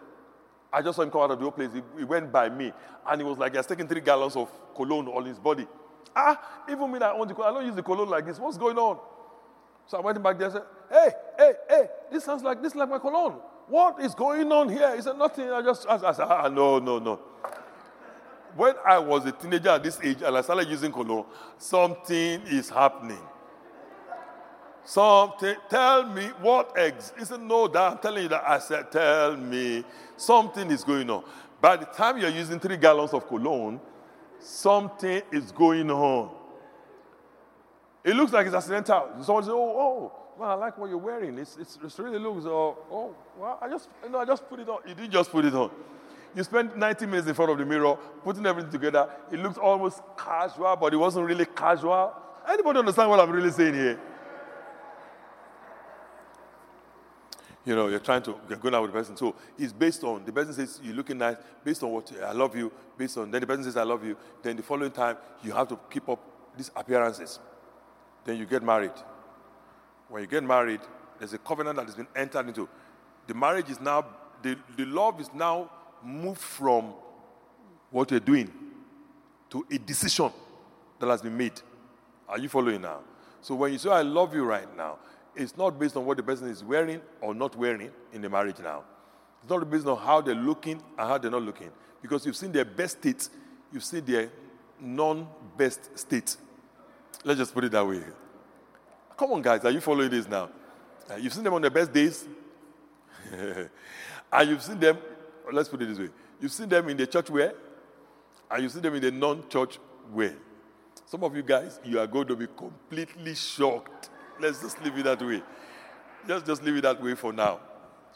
[0.71, 1.71] I just saw him come out of the old place.
[1.73, 2.71] He, he went by me,
[3.05, 5.67] and he was like, he has taken three gallons of cologne on his body.
[6.15, 8.39] Ah, even me that own the cologne, I don't use the cologne like this.
[8.39, 8.99] What's going on?
[9.87, 12.89] So I went back there and said, Hey, hey, hey, this sounds like this like
[12.89, 13.33] my cologne.
[13.67, 14.95] What is going on here?
[14.95, 15.49] He said, Nothing.
[15.49, 17.19] I just I, I said, ah, no, no, no.
[18.55, 21.25] When I was a teenager at this age and I started using cologne,
[21.57, 23.19] something is happening.
[24.83, 27.13] Something, tell me what eggs.
[27.17, 28.43] He said, No, that I'm telling you that.
[28.45, 29.83] I said, Tell me
[30.17, 31.23] something is going on.
[31.61, 33.79] By the time you're using three gallons of cologne,
[34.41, 36.29] something is going on.
[38.03, 39.09] It looks like it's accidental.
[39.21, 41.37] Someone says, oh, oh, well, I like what you're wearing.
[41.37, 44.59] It's, it's, it really looks, oh, oh, well, I just, you know, I just put
[44.59, 44.79] it on.
[44.87, 45.69] You didn't just put it on.
[46.35, 49.09] You spent 90 minutes in front of the mirror, putting everything together.
[49.31, 52.13] It looks almost casual, but it wasn't really casual.
[52.49, 53.99] Anybody understand what I'm really saying here?
[57.63, 59.15] You know, you're trying to you're going out with the person.
[59.15, 62.55] So it's based on the person says you're looking nice, based on what I love
[62.55, 64.17] you, based on then the person says I love you.
[64.41, 66.19] Then the following time you have to keep up
[66.57, 67.39] these appearances.
[68.25, 68.91] Then you get married.
[70.09, 70.81] When you get married,
[71.19, 72.67] there's a covenant that has been entered into.
[73.27, 74.05] The marriage is now
[74.41, 75.69] the, the love is now
[76.03, 76.93] moved from
[77.91, 78.51] what you're doing
[79.51, 80.31] to a decision
[80.99, 81.61] that has been made.
[82.27, 83.01] Are you following now?
[83.41, 84.97] So when you say I love you right now,
[85.35, 88.59] it's not based on what the person is wearing or not wearing in the marriage
[88.59, 88.83] now.
[89.41, 91.69] It's not based on how they're looking and how they're not looking.
[92.01, 93.29] Because you've seen their best state,
[93.71, 94.29] you've seen their
[94.79, 95.27] non
[95.57, 96.35] best state.
[97.23, 98.01] Let's just put it that way.
[99.17, 100.49] Come on, guys, are you following this now?
[101.09, 102.25] Uh, you've seen them on their best days,
[103.31, 104.97] and you've seen them,
[105.51, 106.09] let's put it this way
[106.41, 107.53] you've seen them in the church wear,
[108.49, 109.79] and you've seen them in the non church
[110.11, 110.35] wear.
[111.05, 114.09] Some of you guys, you are going to be completely shocked
[114.41, 115.41] Let's just leave it that way.
[116.27, 117.59] Just, just leave it that way for now.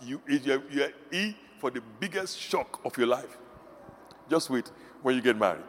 [0.04, 3.38] You, you're, you're E for the biggest shock of your life.
[4.30, 4.72] Just wait
[5.02, 5.64] when you get married.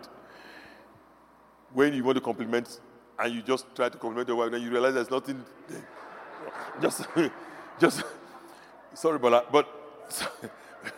[1.73, 2.81] When you want to compliment
[3.19, 5.87] and you just try to compliment your wife, then you realize there's nothing there.
[6.81, 7.07] Just,
[7.81, 8.03] just,
[8.95, 9.67] sorry about that, but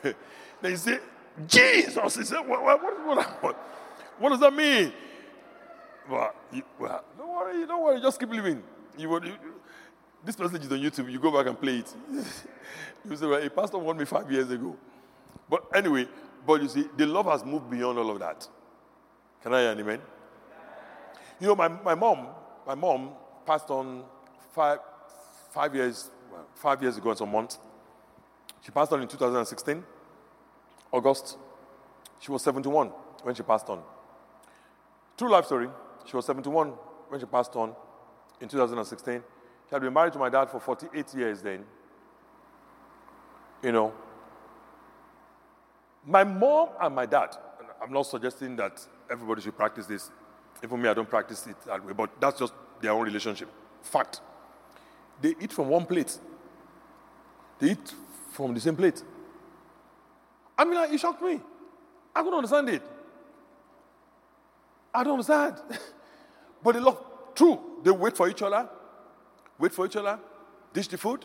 [0.60, 0.98] then you say,
[1.46, 2.16] Jesus.
[2.16, 3.56] He said, what, what, what, what,
[4.18, 4.92] what does that mean?
[6.10, 8.62] Well, you, well, don't worry, don't worry, just keep living.
[8.98, 9.34] You you,
[10.24, 11.10] this message is on YouTube.
[11.10, 11.94] You go back and play it.
[13.08, 14.76] you say, well, a pastor warned me five years ago.
[15.48, 16.06] But anyway,
[16.46, 18.46] but you see, the love has moved beyond all of that.
[19.42, 20.00] Can I hear amen?
[21.40, 22.26] You know, my, my mom,
[22.66, 23.10] my mom
[23.46, 24.02] passed on
[24.52, 24.80] five,
[25.50, 27.58] five years, well, five years ago and some months.
[28.64, 29.84] She passed on in 2016,
[30.92, 31.38] August.
[32.18, 32.88] She was 71
[33.22, 33.82] when she passed on.
[35.16, 35.68] True life story.
[36.04, 36.68] She was 71
[37.08, 37.74] when she passed on
[38.40, 39.22] in 2016.
[39.68, 41.64] She had been married to my dad for 48 years then.
[43.62, 43.92] You know.
[46.06, 47.36] My mom and my dad,
[47.82, 50.10] I'm not suggesting that everybody should practice this.
[50.62, 53.48] Even me, I don't practice it that way, but that's just their own relationship.
[53.82, 54.20] Fact.
[55.20, 56.16] They eat from one plate.
[57.58, 57.94] They eat
[58.32, 59.02] from the same plate.
[60.56, 61.40] I mean, it shocked me.
[62.14, 62.82] I couldn't understand it.
[64.94, 65.56] I don't understand.
[66.62, 66.98] but they love
[67.38, 68.68] True, they wait for each other,
[69.58, 70.18] wait for each other,
[70.72, 71.24] dish the food,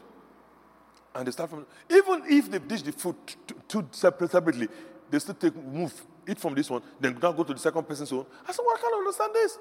[1.15, 1.65] and they start from.
[1.89, 3.15] Even if they dish the food
[3.67, 4.67] two separate, separately,
[5.09, 5.93] they still take move,
[6.27, 8.25] eat from this one, then now go to the second person's own.
[8.47, 9.59] I said, well, I can't understand this.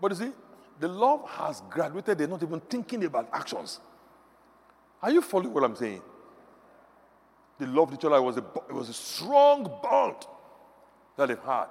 [0.00, 0.32] But you see,
[0.78, 3.80] the love has graduated, they're not even thinking about actions.
[5.02, 6.02] Are you following what I'm saying?
[7.58, 8.16] They loved each other.
[8.16, 10.16] It was a, it was a strong bond
[11.16, 11.66] that they've had.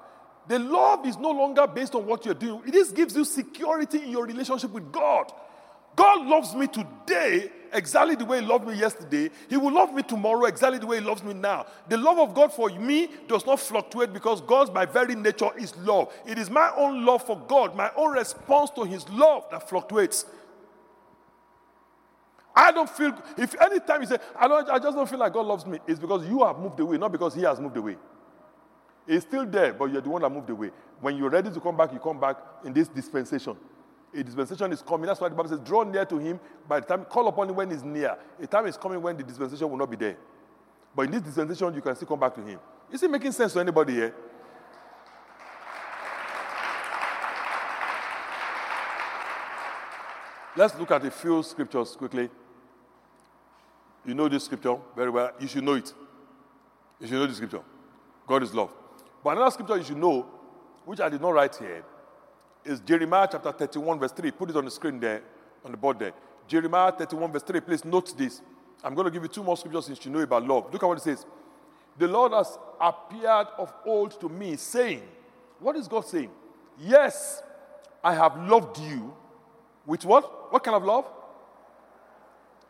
[0.47, 2.62] The love is no longer based on what you're doing.
[2.68, 5.32] This gives you security in your relationship with God.
[5.95, 9.29] God loves me today exactly the way He loved me yesterday.
[9.49, 11.65] He will love me tomorrow exactly the way He loves me now.
[11.87, 15.75] The love of God for me does not fluctuate because God's by very nature, is
[15.77, 16.13] love.
[16.25, 20.25] It is my own love for God, my own response to His love that fluctuates.
[22.55, 25.45] I don't feel, if anytime you say, I, don't, I just don't feel like God
[25.45, 27.95] loves me, it's because you have moved away, not because He has moved away.
[29.07, 30.71] It's still there, but you're the one that moved away.
[30.99, 33.55] When you're ready to come back, you come back in this dispensation.
[34.14, 35.05] A dispensation is coming.
[35.05, 37.55] That's why the Bible says, draw near to him by the time, call upon him
[37.55, 38.18] when he's near.
[38.41, 40.18] A time is coming when the dispensation will not be there.
[40.95, 42.60] But in this dispensation, you can still come back to him.
[42.91, 44.16] Is it making sense to anybody here?
[50.57, 52.30] Let's look at a few scriptures quickly.
[54.05, 55.32] You know this scripture very well.
[55.39, 55.93] You should know it.
[56.99, 57.62] You should know this scripture.
[58.28, 58.74] God is love.
[59.24, 60.26] But another scripture you should know,
[60.86, 61.84] which I did not write here,
[62.70, 64.32] is Jeremiah chapter 31, verse 3.
[64.32, 65.24] Put it on the screen there,
[65.65, 66.13] on the board there.
[66.47, 67.59] Jeremiah 31, verse 3.
[67.61, 68.41] Please note this.
[68.84, 70.72] I'm going to give you two more scriptures since you know about love.
[70.72, 71.26] Look at what it says.
[71.97, 75.01] The Lord has appeared of old to me, saying,
[75.59, 76.30] What is God saying?
[76.80, 77.41] Yes,
[78.03, 79.13] I have loved you.
[79.86, 80.53] With what?
[80.53, 81.05] What kind of love?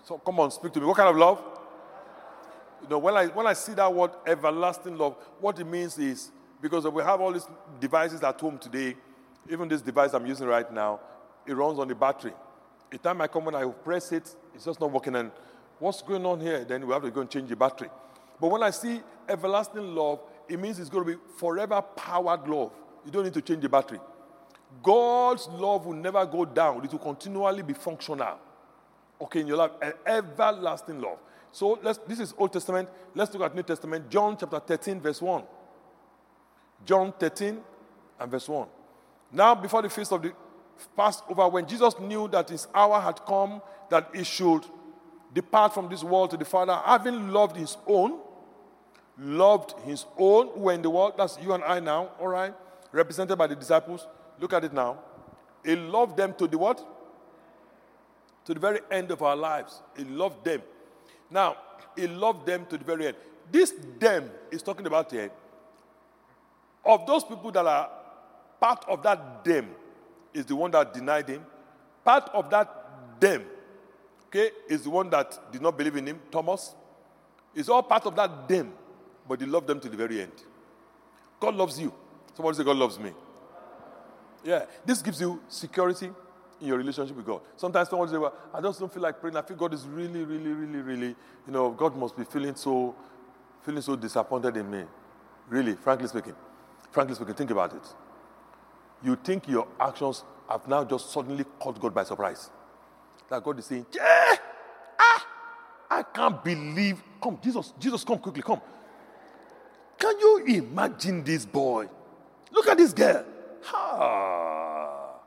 [0.04, 0.86] So come on, speak to me.
[0.86, 1.44] What kind of love?
[2.82, 6.32] You know, when I, when I see that word everlasting love, what it means is
[6.62, 7.48] because we have all these
[7.80, 8.96] devices at home today,
[9.50, 11.00] even this device I'm using right now,
[11.46, 12.34] it runs on the battery.
[12.92, 15.16] The time I come when I press it, it's just not working.
[15.16, 15.32] And
[15.80, 16.64] what's going on here?
[16.64, 17.90] Then we have to go and change the battery.
[18.40, 22.72] But when I see everlasting love, it means it's going to be forever powered love.
[23.06, 24.00] You don't need to change the battery.
[24.84, 28.38] God's love will never go down, it will continually be functional.
[29.22, 31.18] Okay, in your life, an everlasting love.
[31.52, 32.88] So let's, this is Old Testament.
[33.16, 34.10] Let's look at New Testament.
[34.10, 35.44] John chapter 13, verse 1.
[36.86, 37.60] John 13
[38.20, 38.68] and verse 1.
[39.32, 40.34] Now, before the feast of the
[40.96, 44.66] Passover, when Jesus knew that his hour had come, that he should
[45.34, 48.20] depart from this world to the Father, having loved his own,
[49.18, 51.14] loved his own who were in the world.
[51.18, 52.54] That's you and I now, all right?
[52.92, 54.08] Represented by the disciples.
[54.40, 55.00] Look at it now.
[55.64, 56.84] He loved them to the what?
[58.46, 59.82] To the very end of our lives.
[59.98, 60.62] He loved them.
[61.30, 61.58] Now,
[61.96, 63.18] he loved them to the very end.
[63.52, 65.30] This them is talking about here.
[66.86, 67.90] Of those people that are
[68.60, 69.70] part of that them
[70.34, 71.46] is the one that denied him.
[72.04, 73.44] Part of that them,
[74.28, 76.76] okay, is the one that did not believe in him, Thomas.
[77.56, 78.72] It's all part of that them
[79.30, 80.32] but he loved them to the very end.
[81.40, 81.94] God loves you.
[82.34, 83.12] Somebody say, God loves me.
[84.44, 86.10] Yeah, this gives you security
[86.60, 87.42] in your relationship with God.
[87.56, 89.38] Sometimes someone say, Well, I just don't feel like praying.
[89.38, 92.96] I feel God is really, really, really, really, you know, God must be feeling so,
[93.62, 94.84] feeling so disappointed in me.
[95.48, 96.36] Really, frankly speaking.
[96.92, 97.94] Frankly speaking, think about it.
[99.04, 102.50] You think your actions have now just suddenly caught God by surprise.
[103.30, 104.36] That God is saying, Yeah,
[105.00, 105.28] ah,
[105.90, 107.02] I can't believe.
[107.22, 108.62] Come, Jesus, Jesus, come quickly, come.
[109.98, 111.88] Can you imagine this boy?
[112.52, 113.26] Look at this girl.
[113.64, 115.20] Ha!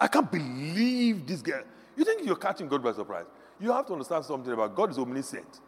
[0.00, 1.62] I can't believe this girl.
[1.96, 3.26] You think you're catching God by surprise?
[3.60, 5.60] You have to understand something about God is omniscient.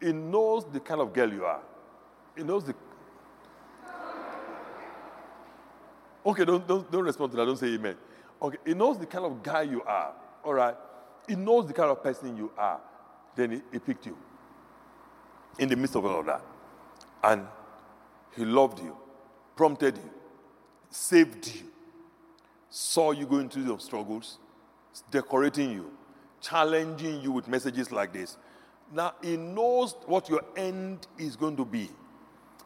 [0.00, 1.60] He knows the kind of girl you are.
[2.36, 2.74] He knows the.
[6.24, 7.46] Okay, don't, don't, don't respond to that.
[7.46, 7.96] Don't say amen.
[8.42, 10.12] Okay, he knows the kind of guy you are.
[10.44, 10.74] All right?
[11.28, 12.80] He knows the kind of person you are.
[13.36, 14.16] Then he, he picked you
[15.58, 16.42] in the midst of all of that.
[17.22, 17.46] And
[18.36, 18.96] he loved you,
[19.56, 20.10] prompted you,
[20.88, 21.62] saved you,
[22.70, 24.38] saw you going through your struggles,
[25.10, 25.90] decorating you,
[26.40, 28.36] challenging you with messages like this.
[28.92, 31.90] Now he knows what your end is going to be.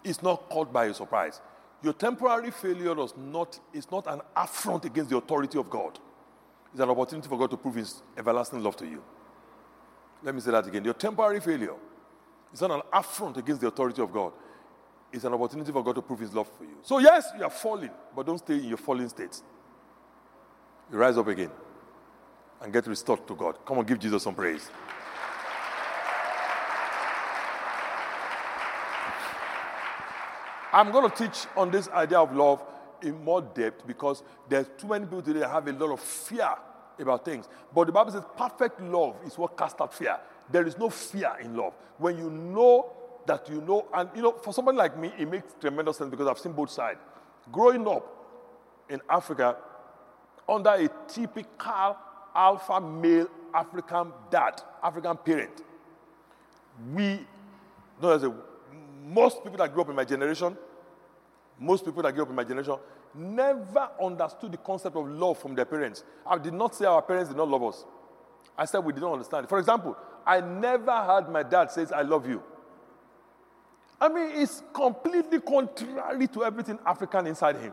[0.04, 1.40] It's not caught by a surprise.
[1.82, 5.98] Your temporary failure does not, is not an affront against the authority of God.
[6.72, 9.02] It's an opportunity for God to prove his everlasting love to you.
[10.22, 10.84] Let me say that again.
[10.84, 11.74] Your temporary failure
[12.52, 14.32] is not an affront against the authority of God
[15.14, 16.76] it's an opportunity for God to prove His love for you.
[16.82, 19.40] So, yes, you are falling, but don't stay in your falling state.
[20.90, 21.50] You rise up again
[22.60, 23.64] and get restored to God.
[23.64, 24.68] Come on, give Jesus some praise.
[30.74, 32.60] I'm going to teach on this idea of love
[33.00, 36.50] in more depth because there's too many people today that have a lot of fear
[36.98, 37.48] about things.
[37.72, 40.18] But the Bible says perfect love is what casts out fear.
[40.50, 41.74] There is no fear in love.
[41.98, 42.90] When you know
[43.24, 46.26] that you know, and you know, for somebody like me, it makes tremendous sense because
[46.26, 46.98] I've seen both sides.
[47.52, 48.04] Growing up
[48.90, 49.56] in Africa
[50.48, 51.96] under a typical
[52.34, 55.62] alpha male African dad, African parent,
[56.92, 57.20] we,
[58.02, 58.34] no, as a,
[59.04, 60.56] most people that grew up in my generation,
[61.58, 62.76] most people that grew up in my generation
[63.14, 66.02] never understood the concept of love from their parents.
[66.26, 67.84] I did not say our parents did not love us.
[68.56, 69.48] I said we did not understand.
[69.48, 69.96] For example,
[70.26, 72.42] I never heard my dad say, I love you.
[74.00, 77.72] I mean, it's completely contrary to everything African inside him.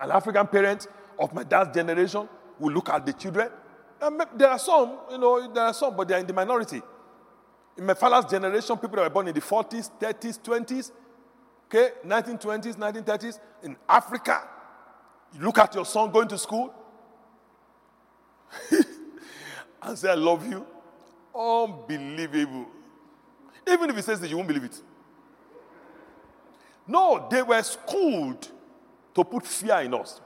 [0.00, 0.88] An African parent
[1.18, 2.28] of my dad's generation
[2.58, 3.50] will look at the children.
[4.00, 6.82] And there are some, you know, there are some, but they are in the minority.
[7.76, 10.92] In my father's generation, people that were born in the 40s, 30s, 20s,
[11.66, 14.48] okay, 1920s, 1930s, in Africa,
[15.34, 16.72] you look at your son going to school
[19.82, 20.64] and say, I love you.
[21.34, 22.66] Unbelievable.
[23.68, 24.80] Even if he says that, you won't believe it.
[26.86, 28.48] No, they were schooled
[29.14, 30.20] to put fear in us.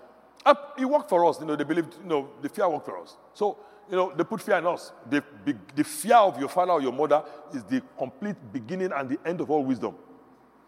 [0.78, 1.40] It worked for us.
[1.40, 3.16] You know, they believed, you know, the fear worked for us.
[3.34, 3.58] So,
[3.90, 4.92] you know, they put fear in us.
[5.08, 5.22] The,
[5.74, 9.40] the fear of your father or your mother is the complete beginning and the end
[9.40, 9.94] of all wisdom.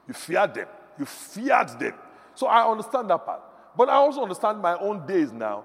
[0.08, 0.66] You feared them.
[0.98, 1.94] You feared them.
[2.34, 3.42] So I understand that part.
[3.76, 5.64] But I also understand my own days now,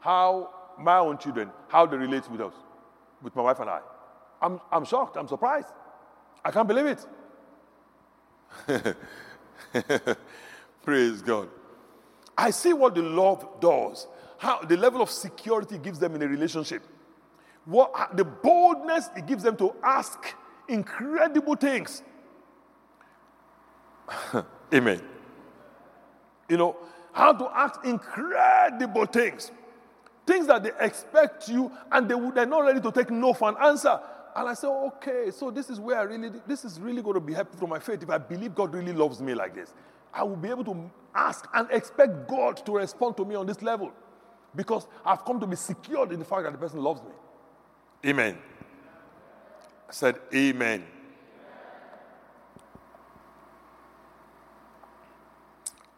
[0.00, 2.54] how my own children, how they relate with us,
[3.22, 3.80] with my wife and I.
[4.42, 5.16] I'm, I'm shocked.
[5.16, 5.68] I'm surprised.
[6.44, 7.06] I can't believe it.
[10.82, 11.48] Praise God.
[12.36, 14.06] I see what the love does,
[14.38, 16.82] how the level of security gives them in a relationship,
[17.66, 20.34] what the boldness it gives them to ask
[20.68, 22.02] incredible things.
[24.74, 25.02] Amen.
[26.48, 26.76] You know,
[27.12, 29.50] how to ask incredible things.
[30.26, 33.56] Things that they expect you and they they're not ready to take no for an
[33.60, 33.98] answer.
[34.34, 37.20] And I said, okay, so this is where I really, this is really going to
[37.20, 38.02] be helpful for my faith.
[38.02, 39.72] If I believe God really loves me like this,
[40.12, 43.62] I will be able to ask and expect God to respond to me on this
[43.62, 43.92] level
[44.54, 47.10] because I've come to be secured in the fact that the person loves me.
[48.06, 48.38] Amen.
[49.88, 50.84] I said, Amen.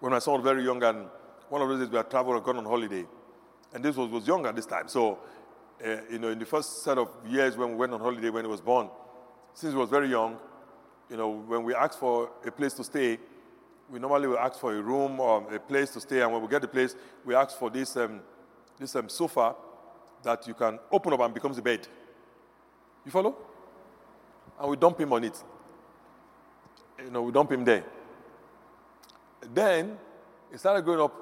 [0.01, 1.07] When I was very young, and
[1.51, 3.05] one of those days we had traveled and gone on holiday,
[3.75, 4.89] and this was, was young at this time.
[4.89, 5.19] So,
[5.85, 8.47] uh, you know, in the first set of years when we went on holiday when
[8.47, 8.89] he was born,
[9.53, 10.39] since he was very young,
[11.11, 13.19] you know, when we asked for a place to stay,
[13.91, 16.49] we normally will ask for a room or a place to stay, and when we
[16.49, 16.97] get the place,
[17.27, 18.21] we ask for this, um,
[18.79, 19.55] this um, sofa
[20.23, 21.87] that you can open up and becomes a bed.
[23.09, 23.35] You follow?
[24.61, 25.43] And we dump him on it.
[27.03, 27.83] You know, we dump him there.
[29.55, 29.97] Then
[30.53, 31.15] he started growing up.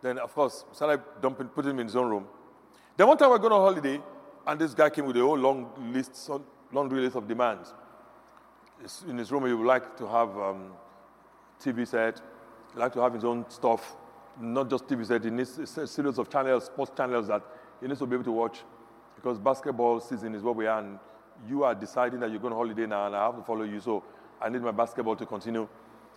[0.00, 2.28] Then, of course, we started dumping, putting him in his own room.
[2.96, 4.00] Then one time we were going on holiday,
[4.46, 6.30] and this guy came with a whole long list,
[6.70, 7.74] long list of demands.
[9.08, 10.70] In his room, he would like to have um,
[11.60, 12.20] TV set,
[12.72, 13.96] he like to have his own stuff,
[14.40, 15.24] not just TV set.
[15.24, 17.42] He needs a series of channels, sports channels that
[17.80, 18.62] he needs to be able to watch,
[19.22, 20.98] because basketball season is what we are, and
[21.48, 23.80] you are deciding that you're going on holiday now, and I have to follow you.
[23.80, 24.02] So
[24.40, 25.68] I need my basketball to continue.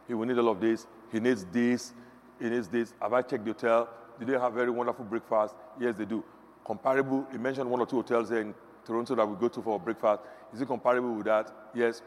[0.08, 0.88] He will need all of this.
[1.12, 1.94] He needs this.
[2.40, 2.94] He needs this.
[3.00, 3.90] Have I checked the hotel?
[4.20, 5.56] Do they have very wonderful breakfast?
[5.80, 6.24] Yes, they do.
[6.66, 9.80] Comparable, he mentioned one or two hotels here in Toronto that we go to for
[9.80, 10.24] breakfast.
[10.54, 11.52] Is it comparable with that?
[11.76, 12.02] Yes.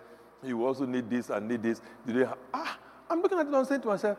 [0.44, 1.80] He will also need this and need this.
[2.06, 2.78] Do they have, ah,
[3.08, 4.18] I'm looking at it and saying to myself,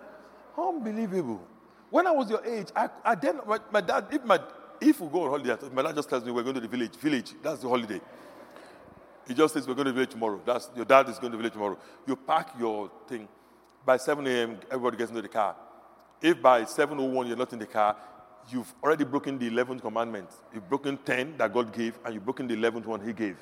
[0.58, 1.42] unbelievable.
[1.90, 4.40] When I was your age, I, I then, my, my dad, if, my,
[4.82, 6.96] if we go on holiday, my dad just tells me we're going to the village.
[6.96, 8.02] Village, that's the holiday.
[9.28, 10.42] He just says we're going to the village tomorrow.
[10.46, 11.78] That's, your dad is going to the village tomorrow.
[12.08, 13.28] You pack your thing
[13.86, 15.56] by 7 a.m., everybody gets into the car.
[16.22, 17.96] If by 7.01 you're not in the car,
[18.50, 20.30] you've already broken the 11th commandment.
[20.54, 23.38] You've broken 10 that God gave, and you've broken the 11th one He gave.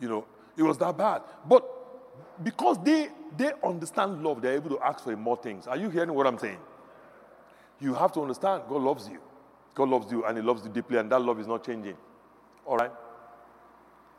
[0.00, 0.24] You know,
[0.56, 1.22] it was that bad.
[1.48, 1.64] But
[2.42, 5.66] because they, they understand love, they're able to ask for more things.
[5.66, 6.58] Are you hearing what I'm saying?
[7.80, 9.20] You have to understand God loves you.
[9.74, 11.96] God loves you, and He loves you deeply, and that love is not changing.
[12.64, 12.92] All right?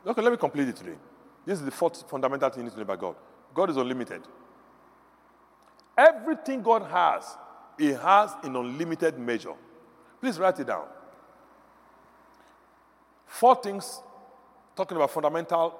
[0.06, 0.96] Okay, let me complete it today.
[1.44, 3.16] This is the fourth fundamental thing you need to know about God
[3.54, 4.22] God is unlimited.
[5.96, 7.36] Everything God has,
[7.78, 9.54] He has in unlimited measure.
[10.20, 10.84] Please write it down.
[13.26, 14.00] Four things
[14.76, 15.78] talking about fundamental,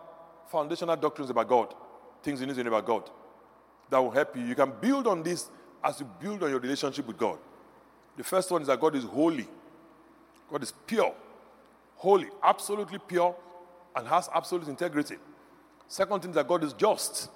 [0.51, 1.75] foundational doctrines about God,
[2.23, 3.11] things you need to know about God
[3.91, 4.45] that will help you.
[4.45, 5.51] You can build on this
[5.85, 7.39] as you build on your relationship with God.
[8.17, 9.47] The first one is that God is holy,
[10.51, 11.15] God is pure,
[11.97, 13.35] holy, absolutely pure,
[13.95, 15.17] and has absolute integrity.
[15.89, 17.31] Second thing is that God is just.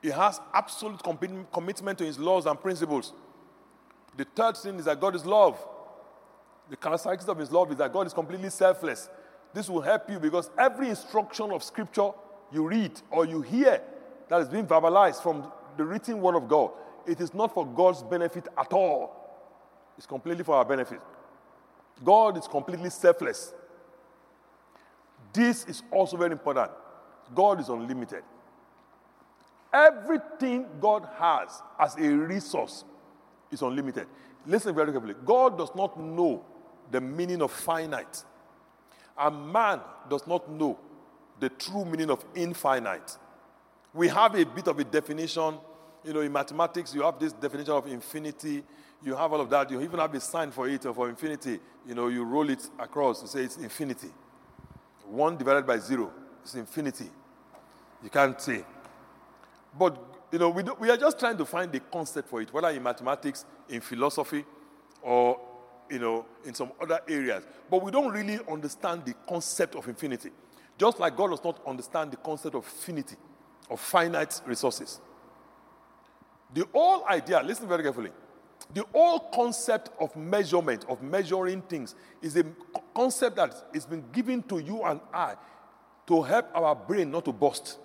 [0.00, 1.00] He has absolute
[1.52, 3.12] commitment to his laws and principles.
[4.16, 5.64] The third thing is that God is love.
[6.68, 9.08] The characteristics of his love is that God is completely selfless.
[9.54, 12.10] This will help you because every instruction of scripture
[12.52, 13.80] you read or you hear
[14.28, 16.70] that is being verbalized from the written word of God,
[17.06, 19.14] it is not for God's benefit at all.
[19.96, 21.00] It's completely for our benefit.
[22.04, 23.54] God is completely selfless.
[25.32, 26.70] This is also very important.
[27.34, 28.22] God is unlimited.
[29.72, 32.84] Everything God has as a resource
[33.50, 34.06] is unlimited.
[34.46, 35.14] Listen very carefully.
[35.24, 36.44] God does not know
[36.90, 38.24] the meaning of finite,
[39.16, 39.80] and man
[40.10, 40.78] does not know
[41.40, 43.16] the true meaning of infinite.
[43.94, 45.58] We have a bit of a definition.
[46.04, 48.64] You know, in mathematics, you have this definition of infinity.
[49.04, 49.70] You have all of that.
[49.70, 51.58] You even have a sign for it or for infinity.
[51.86, 53.22] You know, you roll it across.
[53.22, 54.08] You say it's infinity.
[55.06, 56.12] One divided by zero
[56.44, 57.10] is infinity.
[58.02, 58.64] You can't say.
[59.78, 59.98] But
[60.30, 62.68] you know, we, do, we are just trying to find the concept for it, whether
[62.68, 64.44] in mathematics, in philosophy,
[65.02, 65.38] or
[65.90, 67.44] you know, in some other areas.
[67.70, 70.30] But we don't really understand the concept of infinity.
[70.78, 73.16] Just like God does not understand the concept of finity,
[73.68, 75.00] of finite resources.
[76.54, 78.10] The whole idea, listen very carefully,
[78.74, 82.44] the whole concept of measurement, of measuring things, is a
[82.94, 85.34] concept that has been given to you and I
[86.06, 87.78] to help our brain not to burst.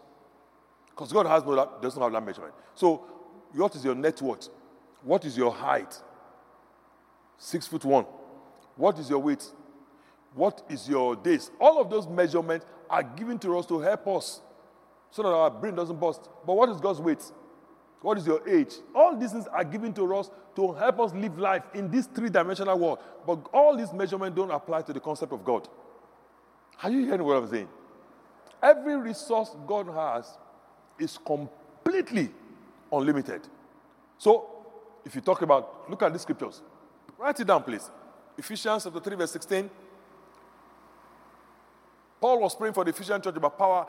[0.90, 2.54] Because God has no doesn't have that measurement.
[2.74, 3.06] So,
[3.54, 4.50] what is your net worth?
[5.04, 6.02] What is your height?
[7.38, 8.06] Six foot one.
[8.76, 9.46] What is your weight?
[10.34, 11.52] What is your days?
[11.60, 14.42] All of those measurements are given to us to help us
[15.12, 16.30] so that our brain doesn't burst.
[16.46, 17.24] But what is God's weight?
[18.02, 18.76] What is your age?
[18.94, 22.30] All these things are given to us to help us live life in this three
[22.30, 23.00] dimensional world.
[23.26, 25.68] But all these measurements don't apply to the concept of God.
[26.84, 27.68] Are you hearing what I'm saying?
[28.62, 30.38] Every resource God has
[31.00, 32.30] is completely
[32.92, 33.42] unlimited.
[34.18, 34.48] So,
[35.06, 36.62] if you talk about, look at the scriptures.
[37.18, 37.90] Write it down, please.
[38.38, 39.70] Ephesians chapter 3, verse 16.
[42.20, 43.88] Paul was praying for the Ephesian church about power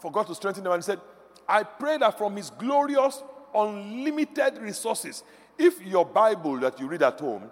[0.00, 1.00] for God to strengthen them, and he said,
[1.48, 3.22] I pray that from his glorious,
[3.54, 5.22] unlimited resources,
[5.58, 7.50] If your Bible that you read at home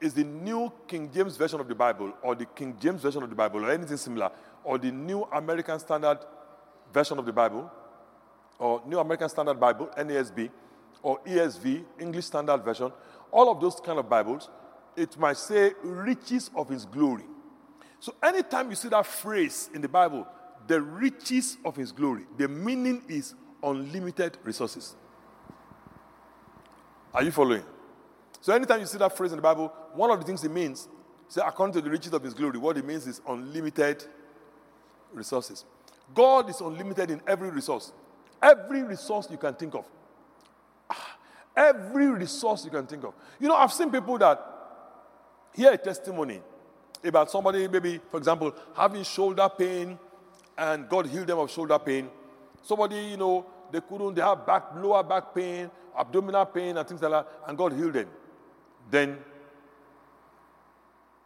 [0.00, 3.30] is the New King James Version of the Bible, or the King James Version of
[3.30, 4.30] the Bible, or anything similar,
[4.64, 6.18] or the New American Standard
[6.92, 7.70] Version of the Bible,
[8.58, 10.50] or New American Standard Bible, NASB,
[11.00, 12.92] or ESV, English Standard Version,
[13.30, 14.50] all of those kind of Bibles,
[14.96, 17.24] it might say riches of his glory.
[18.00, 20.26] So anytime you see that phrase in the Bible,
[20.66, 24.96] the riches of his glory, the meaning is unlimited resources.
[27.14, 27.62] Are you following?
[28.40, 30.88] So anytime you see that phrase in the Bible, one of the things it means,
[31.28, 34.04] say according to the riches of his glory, what it means is unlimited
[35.12, 35.64] resources.
[36.12, 37.92] God is unlimited in every resource.
[38.42, 39.86] Every resource you can think of.
[40.90, 41.16] Ah,
[41.56, 43.14] every resource you can think of.
[43.38, 44.44] You know, I've seen people that
[45.54, 46.42] hear a testimony
[47.02, 49.98] about somebody, maybe, for example, having shoulder pain
[50.58, 52.08] and God healed them of shoulder pain.
[52.62, 55.68] Somebody, you know, they couldn't, they have back, lower back pain,
[55.98, 58.08] abdominal pain, and things like that, and God healed them.
[58.88, 59.18] Then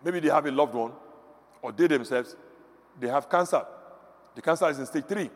[0.03, 0.93] maybe they have a loved one,
[1.61, 2.37] or they themselves,
[2.99, 3.63] they have cancer.
[4.35, 5.29] The cancer is in stage three.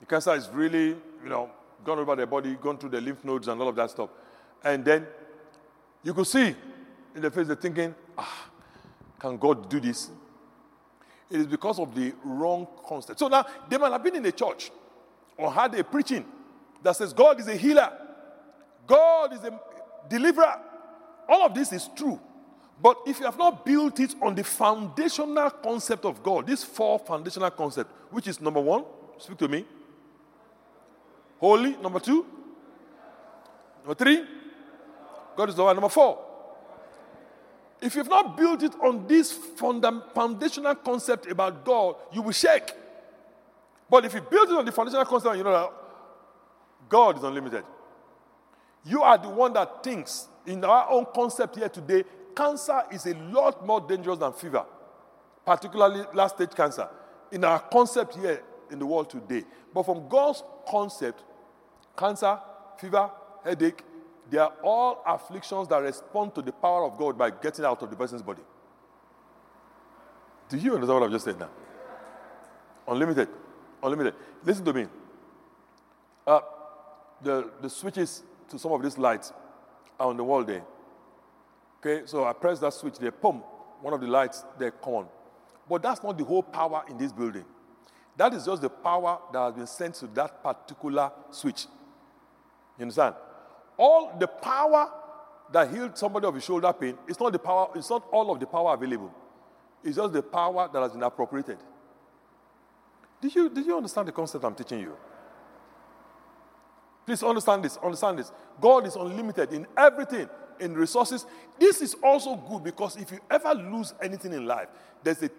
[0.00, 1.50] The cancer is really, you know,
[1.84, 4.10] gone over their body, gone through the lymph nodes and all of that stuff.
[4.64, 5.06] And then
[6.02, 6.56] you could see
[7.14, 8.50] in the face they're thinking, ah,
[9.20, 10.10] can God do this?
[11.30, 13.20] It is because of the wrong concept.
[13.20, 14.72] So now they might have been in a church
[15.36, 16.24] or had a preaching
[16.82, 17.90] that says God is a healer,
[18.86, 19.58] God is a
[20.08, 20.60] deliverer.
[21.28, 22.20] All of this is true.
[22.82, 26.98] But if you have not built it on the foundational concept of God, these four
[26.98, 28.84] foundational concepts, which is number one,
[29.18, 29.64] speak to me.
[31.38, 32.26] Holy, number two.
[33.82, 34.24] Number three,
[35.36, 35.76] God is the one.
[35.76, 36.18] Number four,
[37.80, 42.72] if you've not built it on this foundational concept about God, you will shake.
[43.88, 45.72] But if you build it on the foundational concept, you know that
[46.90, 47.64] God is unlimited.
[48.84, 52.04] You are the one that thinks, in our own concept here today,
[52.36, 54.66] cancer is a lot more dangerous than fever,
[55.46, 56.88] particularly last stage cancer,
[57.30, 59.44] in our concept here in the world today.
[59.72, 61.22] But from God's concept,
[61.96, 62.38] cancer,
[62.78, 63.10] fever,
[63.44, 63.82] headache,
[64.28, 67.90] they are all afflictions that respond to the power of God by getting out of
[67.90, 68.42] the person's body.
[70.48, 71.50] Do you understand what I've just said now?
[72.88, 73.28] Unlimited.
[73.82, 74.14] Unlimited.
[74.44, 74.86] Listen to me.
[76.26, 76.40] Uh,
[77.22, 79.32] the, the switches to some of these lights
[79.98, 80.62] are on the wall there.
[81.78, 83.42] Okay, so I press that switch there, boom,
[83.80, 85.06] one of the lights there come on.
[85.68, 87.44] But that's not the whole power in this building.
[88.16, 91.66] That is just the power that has been sent to that particular switch.
[92.78, 93.14] You understand?
[93.80, 94.90] all the power
[95.50, 98.38] that healed somebody of his shoulder pain, it's not the power, it's not all of
[98.38, 99.10] the power available.
[99.82, 101.56] It's just the power that has been appropriated.
[103.22, 104.96] Did you, did you understand the concept I'm teaching you?
[107.10, 108.30] Please understand this, understand this.
[108.60, 110.28] God is unlimited in everything,
[110.60, 111.26] in resources.
[111.58, 114.68] This is also good because if you ever lose anything in life,
[115.02, 115.30] there's a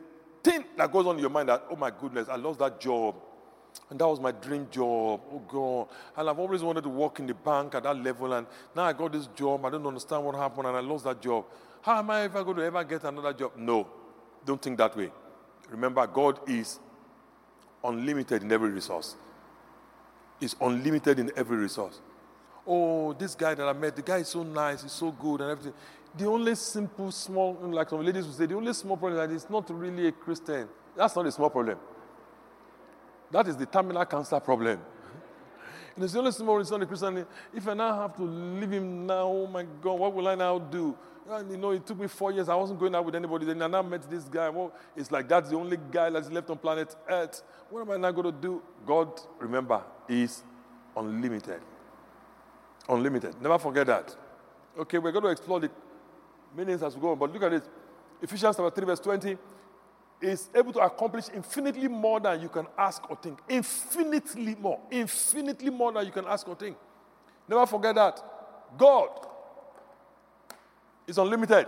[0.44, 3.16] thing that goes on in your mind that, oh my goodness, I lost that job.
[3.90, 5.22] And that was my dream job.
[5.32, 5.88] Oh God.
[6.18, 8.34] And I've always wanted to work in the bank at that level.
[8.34, 9.64] And now I got this job.
[9.64, 11.46] I don't understand what happened and I lost that job.
[11.84, 13.54] How am I ever going to ever get another job?
[13.56, 13.88] No.
[14.44, 15.10] Don't think that way.
[15.70, 16.82] Remember, God is
[17.82, 19.16] unlimited in every resource.
[20.42, 22.02] Is unlimited in every resource.
[22.66, 25.52] Oh, this guy that I met, the guy is so nice, he's so good and
[25.52, 25.74] everything.
[26.18, 29.34] The only simple, small, like some ladies would say, the only small problem is that
[29.34, 30.68] he's not really a Christian.
[30.96, 31.78] That's not a small problem.
[33.32, 34.80] That is the terminal cancer problem.
[35.96, 37.26] And it's the only small reason the Christian.
[37.54, 40.60] If I now have to leave him now, oh my God, what will I now
[40.60, 40.98] do?
[41.30, 42.50] And, you know, it took me four years.
[42.50, 43.46] I wasn't going out with anybody.
[43.46, 44.50] Then I now met this guy.
[44.50, 47.44] Well, it's like that's the only guy that's left on planet Earth.
[47.70, 48.62] What am I now going to do?
[48.86, 50.44] God, remember, is
[50.98, 51.62] unlimited.
[52.90, 53.42] Unlimited.
[53.42, 54.16] Never forget that.
[54.78, 55.70] Okay, we're going to explore the
[56.56, 57.20] meanings as we go on.
[57.20, 57.64] But look at it.
[58.22, 59.38] Ephesians chapter 3, verse 20
[60.22, 63.40] is able to accomplish infinitely more than you can ask or think.
[63.50, 64.80] Infinitely more.
[64.92, 66.78] Infinitely more than you can ask or think.
[67.48, 68.24] Never forget that.
[68.78, 69.10] God
[71.12, 71.68] is unlimited.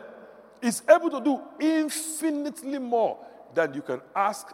[0.61, 3.17] Is able to do infinitely more
[3.53, 4.47] than you can ask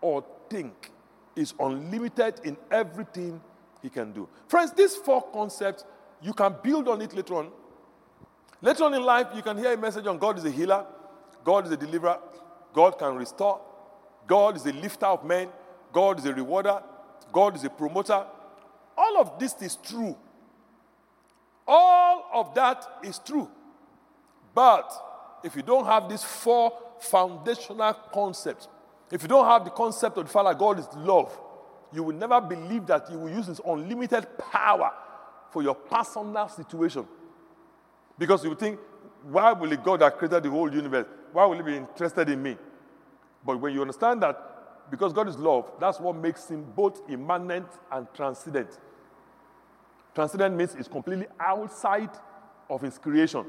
[0.00, 0.90] or think.
[1.34, 3.40] Is unlimited in everything
[3.82, 4.28] he can do.
[4.48, 5.84] Friends, these four concepts,
[6.20, 7.50] you can build on it later on.
[8.60, 10.84] Later on in life, you can hear a message on God is a healer,
[11.44, 12.18] God is a deliverer,
[12.72, 13.60] God can restore.
[14.28, 15.48] God is a lifter of men.
[15.92, 16.82] God is a rewarder.
[17.32, 18.24] God is a promoter.
[18.96, 20.16] All of this is true.
[21.66, 23.50] All of that is true.
[24.58, 24.92] But
[25.44, 28.66] if you don't have these four foundational concepts,
[29.08, 31.30] if you don't have the concept of the Father, God is love,
[31.92, 34.90] you will never believe that He will use His unlimited power
[35.52, 37.06] for your personal situation.
[38.18, 38.80] Because you think,
[39.30, 42.56] why will God that created the whole universe, why will he be interested in me?
[43.46, 47.68] But when you understand that, because God is love, that's what makes him both immanent
[47.92, 48.76] and transcendent.
[50.16, 52.10] Transcendent means it's completely outside
[52.68, 53.46] of his creation.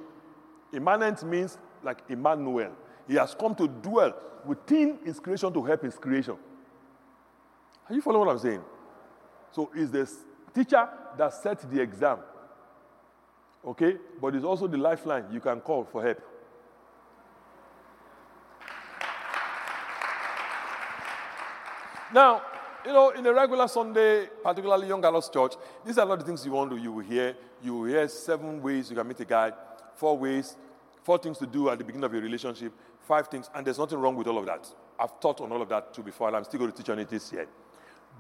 [0.74, 2.72] Immanent means like Emmanuel.
[3.08, 4.14] He has come to dwell
[4.46, 6.38] within his creation to help his creation.
[7.90, 8.62] Are you following what I'm saying?
[9.52, 10.08] So is the
[10.54, 10.88] teacher
[11.18, 12.20] that sets the exam.
[13.66, 13.98] Okay?
[14.22, 16.22] But it's also the lifeline you can call for help.
[22.14, 22.42] Now,
[22.86, 25.54] you know, in a regular Sunday, particularly Young Adults Church,
[25.86, 27.36] these are not the things you want to, you will hear.
[27.62, 29.52] You will hear seven ways you can meet a guy,
[30.00, 30.56] four ways,
[31.04, 32.72] four things to do at the beginning of your relationship,
[33.02, 34.66] five things, and there's nothing wrong with all of that.
[34.98, 37.00] I've taught on all of that too before, and I'm still going to teach on
[37.00, 37.48] it this year.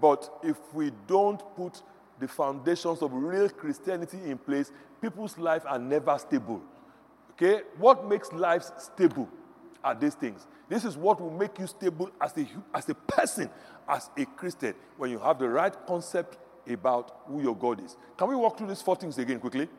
[0.01, 1.81] But if we don't put
[2.19, 6.61] the foundations of real Christianity in place, people's lives are never stable.
[7.31, 7.61] Okay?
[7.77, 9.30] What makes lives stable
[9.84, 10.45] are these things.
[10.68, 13.49] This is what will make you stable as a, as a person,
[13.88, 16.38] as a Christian, when you have the right concept
[16.68, 17.95] about who your God is.
[18.18, 19.69] Can we walk through these four things again quickly?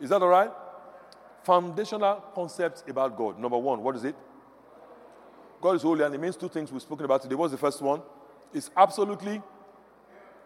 [0.00, 0.50] Is that all right?
[1.46, 3.38] Foundational concepts about God.
[3.38, 4.16] Number one, what is it?
[5.60, 7.36] God is holy, and it means two things we've spoken about today.
[7.36, 8.02] What's the first one?
[8.52, 9.40] It's absolutely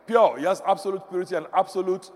[0.06, 0.38] pure.
[0.38, 2.10] He has absolute purity and absolute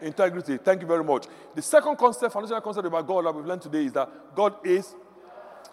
[0.00, 0.56] integrity.
[0.56, 1.26] Thank you very much.
[1.54, 4.94] The second concept, foundational concept about God that we've learned today is that God is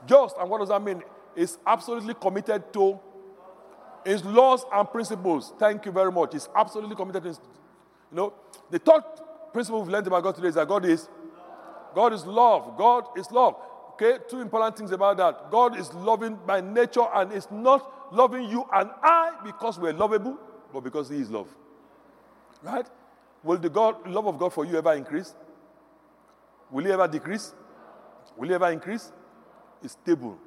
[0.05, 0.35] just.
[0.37, 1.01] And what does that mean?
[1.37, 2.99] Is absolutely committed to
[4.03, 5.53] his laws and principles.
[5.57, 6.33] Thank you very much.
[6.33, 7.39] He's absolutely committed to his,
[8.11, 8.33] you know.
[8.69, 9.03] The third
[9.53, 11.07] principle we've learned about God today is that God is
[11.93, 12.77] God is love.
[12.77, 13.55] God is love.
[13.93, 15.51] Okay, two important things about that.
[15.51, 20.37] God is loving by nature and is not loving you and I because we're lovable,
[20.73, 21.47] but because He is love.
[22.63, 22.87] Right?
[23.43, 25.35] Will the God, love of God for you ever increase?
[26.69, 27.53] Will He ever decrease?
[28.37, 29.11] Will He ever increase?
[29.83, 30.37] It's stable.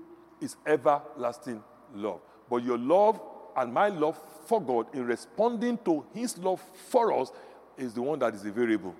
[0.40, 1.62] It's everlasting
[1.94, 2.20] love.
[2.48, 3.20] But your love
[3.56, 7.30] and my love for God in responding to His love for us
[7.76, 8.94] is the one that is a variable.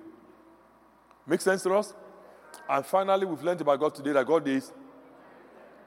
[1.27, 1.95] Make sense to us?
[2.69, 4.73] And finally, we've learned about God today that God is,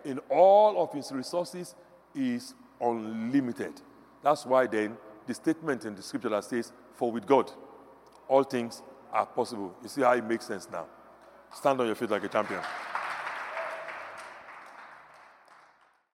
[0.05, 1.75] in all of His resources,
[2.15, 3.81] is unlimited.
[4.23, 7.51] That's why then the statement in the scripture that says, For with God,
[8.27, 8.81] all things
[9.11, 9.75] are possible.
[9.81, 10.85] You see how it makes sense now.
[11.53, 12.61] Stand on your feet like a champion.